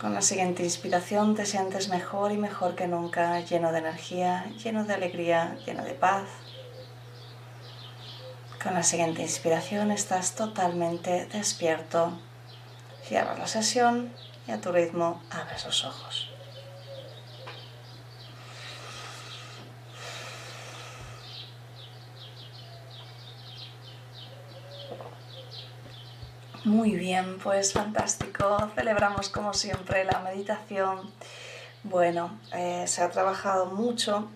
Con 0.00 0.14
la 0.14 0.22
siguiente 0.22 0.62
inspiración 0.62 1.34
te 1.34 1.44
sientes 1.44 1.88
mejor 1.88 2.30
y 2.30 2.36
mejor 2.36 2.76
que 2.76 2.86
nunca, 2.86 3.40
lleno 3.40 3.72
de 3.72 3.78
energía, 3.78 4.46
lleno 4.62 4.84
de 4.84 4.94
alegría, 4.94 5.58
lleno 5.66 5.82
de 5.82 5.94
paz. 5.94 6.28
Con 8.62 8.74
la 8.74 8.84
siguiente 8.84 9.22
inspiración 9.22 9.90
estás 9.90 10.36
totalmente 10.36 11.26
despierto. 11.26 12.16
Cierras 13.02 13.40
la 13.40 13.48
sesión 13.48 14.12
y 14.46 14.52
a 14.52 14.60
tu 14.60 14.70
ritmo 14.70 15.20
abres 15.30 15.64
los 15.64 15.84
ojos. 15.84 16.27
Muy 26.68 26.96
bien, 26.96 27.38
pues 27.38 27.72
fantástico. 27.72 28.70
Celebramos 28.74 29.30
como 29.30 29.54
siempre 29.54 30.04
la 30.04 30.18
meditación. 30.18 31.10
Bueno, 31.82 32.38
eh, 32.52 32.84
se 32.86 33.02
ha 33.02 33.08
trabajado 33.08 33.64
mucho, 33.64 34.28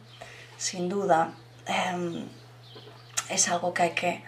sin 0.57 0.89
duda. 0.89 1.35
Em, 1.67 2.27
es 3.29 3.51
algo 3.51 3.75
que 3.75 3.83
hay 3.83 3.91
que 3.91 4.25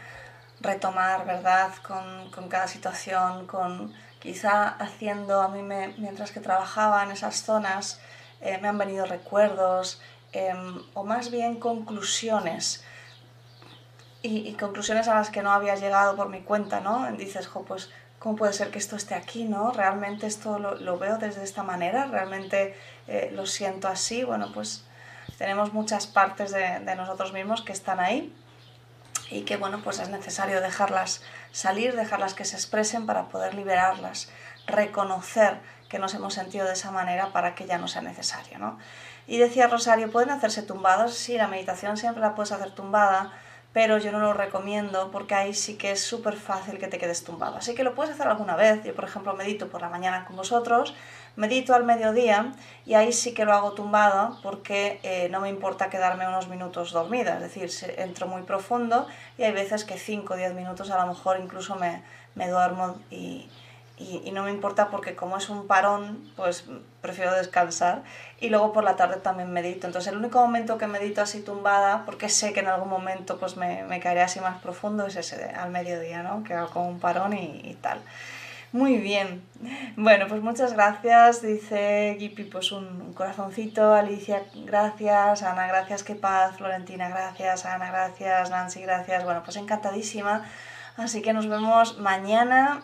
retomar, 0.60 1.24
¿verdad? 1.24 1.72
Con, 1.82 2.30
con 2.30 2.50
cada 2.50 2.68
situación, 2.68 3.46
con 3.46 3.94
quizá 4.20 4.68
haciendo, 4.68 5.40
a 5.40 5.48
mí 5.48 5.62
me, 5.62 5.94
mientras 5.96 6.30
que 6.30 6.40
trabajaba 6.40 7.04
en 7.04 7.10
esas 7.10 7.36
zonas, 7.42 8.00
eh, 8.42 8.58
me 8.60 8.68
han 8.68 8.76
venido 8.76 9.06
recuerdos 9.06 9.98
em, 10.32 10.82
o 10.92 11.04
más 11.04 11.30
bien 11.30 11.58
conclusiones 11.58 12.84
y, 14.26 14.54
conclusiones 14.54 15.06
a 15.08 15.14
las 15.14 15.28
que 15.28 15.42
no 15.42 15.52
había 15.52 15.74
llegado 15.74 16.16
por 16.16 16.30
mi 16.30 16.40
cuenta, 16.40 16.80
¿no? 16.80 17.12
Dices, 17.12 17.46
jo, 17.46 17.62
pues, 17.64 17.90
¿cómo 18.18 18.36
puede 18.36 18.54
ser 18.54 18.70
que 18.70 18.78
esto 18.78 18.96
esté 18.96 19.14
aquí, 19.14 19.44
¿no? 19.44 19.70
¿Realmente 19.70 20.26
esto 20.26 20.58
lo, 20.58 20.98
veo 20.98 21.18
desde 21.18 21.44
esta 21.44 21.62
manera? 21.62 22.06
¿Realmente 22.06 22.74
eh, 23.06 23.30
lo 23.34 23.44
siento 23.44 23.86
así? 23.86 24.24
Bueno, 24.24 24.50
pues 24.54 24.84
tenemos 25.36 25.74
muchas 25.74 26.06
partes 26.06 26.52
de, 26.52 26.80
de, 26.80 26.96
nosotros 26.96 27.34
mismos 27.34 27.60
que 27.60 27.72
están 27.72 28.00
ahí 28.00 28.34
y 29.30 29.42
que, 29.42 29.58
bueno, 29.58 29.82
pues 29.84 29.98
es 29.98 30.08
necesario 30.08 30.62
dejarlas 30.62 31.22
salir, 31.52 31.94
dejarlas 31.94 32.32
que 32.32 32.46
se 32.46 32.56
expresen 32.56 33.04
para 33.04 33.28
poder 33.28 33.52
liberarlas, 33.52 34.30
reconocer 34.66 35.60
que 35.90 35.98
nos 35.98 36.14
hemos 36.14 36.32
sentido 36.32 36.66
de 36.66 36.72
esa 36.72 36.90
manera 36.90 37.30
para 37.32 37.54
que 37.54 37.66
ya 37.66 37.76
no 37.76 37.88
sea 37.88 38.00
necesario, 38.00 38.58
¿no? 38.58 38.78
Y 39.26 39.36
decía 39.36 39.68
Rosario, 39.68 40.10
¿pueden 40.10 40.30
hacerse 40.30 40.62
tumbados? 40.62 41.14
Sí, 41.14 41.36
la 41.36 41.46
meditación 41.46 41.98
siempre 41.98 42.22
la 42.22 42.34
puedes 42.34 42.52
hacer 42.52 42.70
tumbada, 42.70 43.32
pero 43.74 43.98
yo 43.98 44.12
no 44.12 44.20
lo 44.20 44.32
recomiendo 44.32 45.10
porque 45.10 45.34
ahí 45.34 45.52
sí 45.52 45.76
que 45.76 45.90
es 45.90 46.00
súper 46.00 46.36
fácil 46.36 46.78
que 46.78 46.86
te 46.86 46.96
quedes 46.96 47.24
tumbado. 47.24 47.56
Así 47.56 47.74
que 47.74 47.82
lo 47.82 47.96
puedes 47.96 48.14
hacer 48.14 48.28
alguna 48.28 48.54
vez. 48.54 48.84
Yo, 48.84 48.94
por 48.94 49.04
ejemplo, 49.04 49.34
medito 49.34 49.68
por 49.68 49.82
la 49.82 49.88
mañana 49.88 50.24
con 50.26 50.36
vosotros, 50.36 50.94
medito 51.34 51.74
al 51.74 51.82
mediodía 51.82 52.52
y 52.86 52.94
ahí 52.94 53.12
sí 53.12 53.34
que 53.34 53.44
lo 53.44 53.52
hago 53.52 53.72
tumbado 53.72 54.38
porque 54.44 55.00
eh, 55.02 55.28
no 55.28 55.40
me 55.40 55.48
importa 55.48 55.90
quedarme 55.90 56.28
unos 56.28 56.46
minutos 56.46 56.92
dormida. 56.92 57.34
Es 57.34 57.40
decir, 57.52 57.68
entro 57.98 58.28
muy 58.28 58.42
profundo 58.42 59.08
y 59.36 59.42
hay 59.42 59.50
veces 59.50 59.84
que 59.84 59.98
5 59.98 60.34
o 60.34 60.36
10 60.36 60.54
minutos 60.54 60.92
a 60.92 61.04
lo 61.04 61.08
mejor 61.08 61.40
incluso 61.42 61.74
me, 61.74 62.04
me 62.36 62.48
duermo 62.48 62.96
y, 63.10 63.48
y, 63.96 64.32
no 64.32 64.42
me 64.42 64.50
importa 64.50 64.88
porque 64.90 65.14
como 65.14 65.36
es 65.36 65.48
un 65.48 65.68
parón, 65.68 66.28
pues 66.34 66.64
prefiero 67.00 67.32
descansar 67.32 68.02
y 68.40 68.48
luego 68.48 68.72
por 68.72 68.82
la 68.82 68.96
tarde 68.96 69.16
también 69.16 69.52
medito. 69.52 69.86
Entonces 69.86 70.12
el 70.12 70.18
único 70.18 70.40
momento 70.40 70.78
que 70.78 70.88
medito 70.88 71.22
así 71.22 71.42
tumbada, 71.42 72.04
porque 72.04 72.28
sé 72.28 72.52
que 72.52 72.60
en 72.60 72.66
algún 72.66 72.88
momento 72.88 73.38
pues 73.38 73.56
me, 73.56 73.84
me 73.84 74.00
caeré 74.00 74.22
así 74.22 74.40
más 74.40 74.60
profundo, 74.60 75.06
es 75.06 75.14
ese 75.14 75.44
al 75.50 75.70
mediodía, 75.70 76.24
¿no? 76.24 76.42
Que 76.42 76.54
hago 76.54 76.70
como 76.70 76.88
un 76.88 76.98
parón 76.98 77.34
y, 77.34 77.60
y, 77.62 77.74
tal. 77.80 78.00
Muy 78.72 78.96
bien. 78.98 79.44
Bueno, 79.96 80.26
pues 80.28 80.42
muchas 80.42 80.72
gracias. 80.72 81.40
Dice 81.40 82.16
Gipi, 82.18 82.42
pues 82.42 82.72
un, 82.72 82.84
un, 83.00 83.12
corazoncito. 83.12 83.94
Alicia, 83.94 84.42
gracias. 84.66 85.44
Ana, 85.44 85.68
gracias. 85.68 86.02
Qué 86.02 86.16
paz. 86.16 86.56
Florentina, 86.56 87.08
gracias. 87.08 87.64
Ana, 87.64 87.92
gracias. 87.92 88.50
Nancy, 88.50 88.82
gracias. 88.82 89.24
Bueno, 89.24 89.42
pues 89.44 89.56
encantadísima 89.56 90.42
Así 90.96 91.22
que 91.22 91.32
nos 91.32 91.48
vemos 91.48 91.98
mañana, 91.98 92.82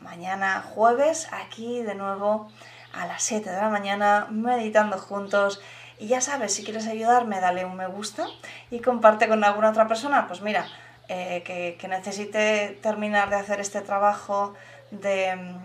mañana 0.00 0.62
jueves, 0.62 1.28
aquí 1.32 1.82
de 1.82 1.94
nuevo 1.94 2.48
a 2.92 3.06
las 3.06 3.22
7 3.22 3.48
de 3.50 3.56
la 3.56 3.70
mañana, 3.70 4.26
meditando 4.30 4.98
juntos. 4.98 5.60
Y 5.98 6.08
ya 6.08 6.20
sabes, 6.20 6.54
si 6.54 6.64
quieres 6.64 6.86
ayudarme, 6.86 7.40
dale 7.40 7.64
un 7.64 7.76
me 7.76 7.86
gusta 7.86 8.26
y 8.70 8.80
comparte 8.80 9.26
con 9.26 9.42
alguna 9.42 9.70
otra 9.70 9.88
persona. 9.88 10.26
Pues 10.26 10.42
mira, 10.42 10.66
eh, 11.08 11.42
que, 11.78 11.88
necesite 11.88 12.78
terminar 12.82 13.30
de 13.30 13.36
hacer 13.36 13.60
este 13.60 13.80
trabajo 13.80 14.54
de, 14.90 15.56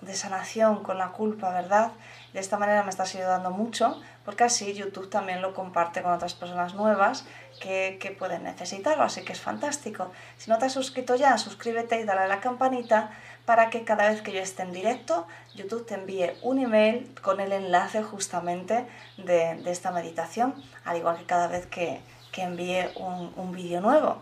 de 0.00 0.14
sanación 0.14 0.82
con 0.82 0.98
la 0.98 1.08
culpa, 1.08 1.50
¿verdad? 1.50 1.92
De 2.32 2.40
esta 2.40 2.58
manera 2.58 2.82
me 2.82 2.90
estás 2.90 3.14
ayudando 3.14 3.50
mucho, 3.50 4.00
porque 4.24 4.44
así 4.44 4.74
YouTube 4.74 5.08
también 5.08 5.40
lo 5.40 5.54
comparte 5.54 6.02
con 6.02 6.12
otras 6.12 6.34
personas 6.34 6.74
nuevas 6.74 7.24
que, 7.60 7.98
que, 8.00 8.10
pueden 8.10 8.44
necesitarlo, 8.44 9.04
así 9.04 9.22
que 9.22 9.32
es 9.32 9.40
fantástico. 9.40 10.12
Si 10.36 10.50
no 10.50 10.58
te 10.58 10.66
has 10.66 10.72
suscrito 10.72 11.14
ya, 11.14 11.38
suscríbete 11.38 12.00
y 12.00 12.04
dale 12.04 12.22
a 12.22 12.26
la 12.26 12.40
campanita 12.40 13.10
para 13.46 13.70
que 13.70 13.84
cada 13.84 14.10
vez 14.10 14.22
que 14.22 14.32
yo 14.32 14.40
esté 14.40 14.64
en 14.64 14.72
directo, 14.72 15.26
YouTube 15.54 15.86
te 15.86 15.94
envíe 15.94 16.32
un 16.42 16.58
email 16.58 17.14
con 17.22 17.40
el 17.40 17.52
enlace 17.52 18.02
justamente 18.02 18.86
de, 19.16 19.54
de 19.54 19.70
esta 19.70 19.92
meditación, 19.92 20.54
al 20.84 20.96
igual 20.98 21.16
que 21.16 21.24
cada 21.24 21.46
vez 21.46 21.66
que, 21.66 22.00
que 22.32 22.42
envíe 22.42 22.90
un, 22.96 23.32
un 23.36 23.52
vídeo 23.52 23.80
nuevo. 23.80 24.20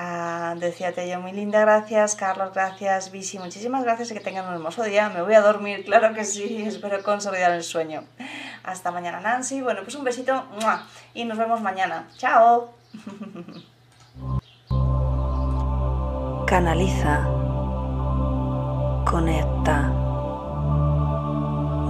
Ah, 0.00 0.54
decíate 0.56 1.08
yo, 1.08 1.20
muy 1.20 1.32
linda, 1.32 1.58
gracias, 1.58 2.14
Carlos, 2.14 2.54
gracias, 2.54 3.10
Visi, 3.10 3.40
muchísimas 3.40 3.82
gracias 3.82 4.12
y 4.12 4.14
que 4.14 4.20
tengan 4.20 4.46
un 4.46 4.54
hermoso 4.54 4.84
día. 4.84 5.08
Me 5.08 5.22
voy 5.22 5.34
a 5.34 5.40
dormir, 5.40 5.84
claro 5.84 6.14
que 6.14 6.24
sí, 6.24 6.62
espero 6.66 7.02
consolidar 7.02 7.50
el 7.50 7.64
sueño. 7.64 8.04
Hasta 8.62 8.92
mañana, 8.92 9.18
Nancy. 9.18 9.60
Bueno, 9.60 9.80
pues 9.82 9.96
un 9.96 10.04
besito 10.04 10.44
y 11.14 11.24
nos 11.24 11.36
vemos 11.36 11.60
mañana. 11.62 12.06
Chao. 12.16 12.74
Canaliza. 16.46 17.24
Conecta. 19.04 19.92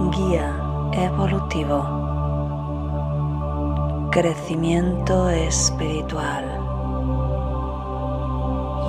Guía 0.09 0.89
evolutivo. 0.93 1.99
Crecimiento 4.11 5.29
espiritual. 5.29 6.58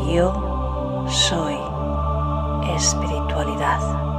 Yo 0.08 1.06
soy 1.08 1.56
espiritualidad. 2.74 4.09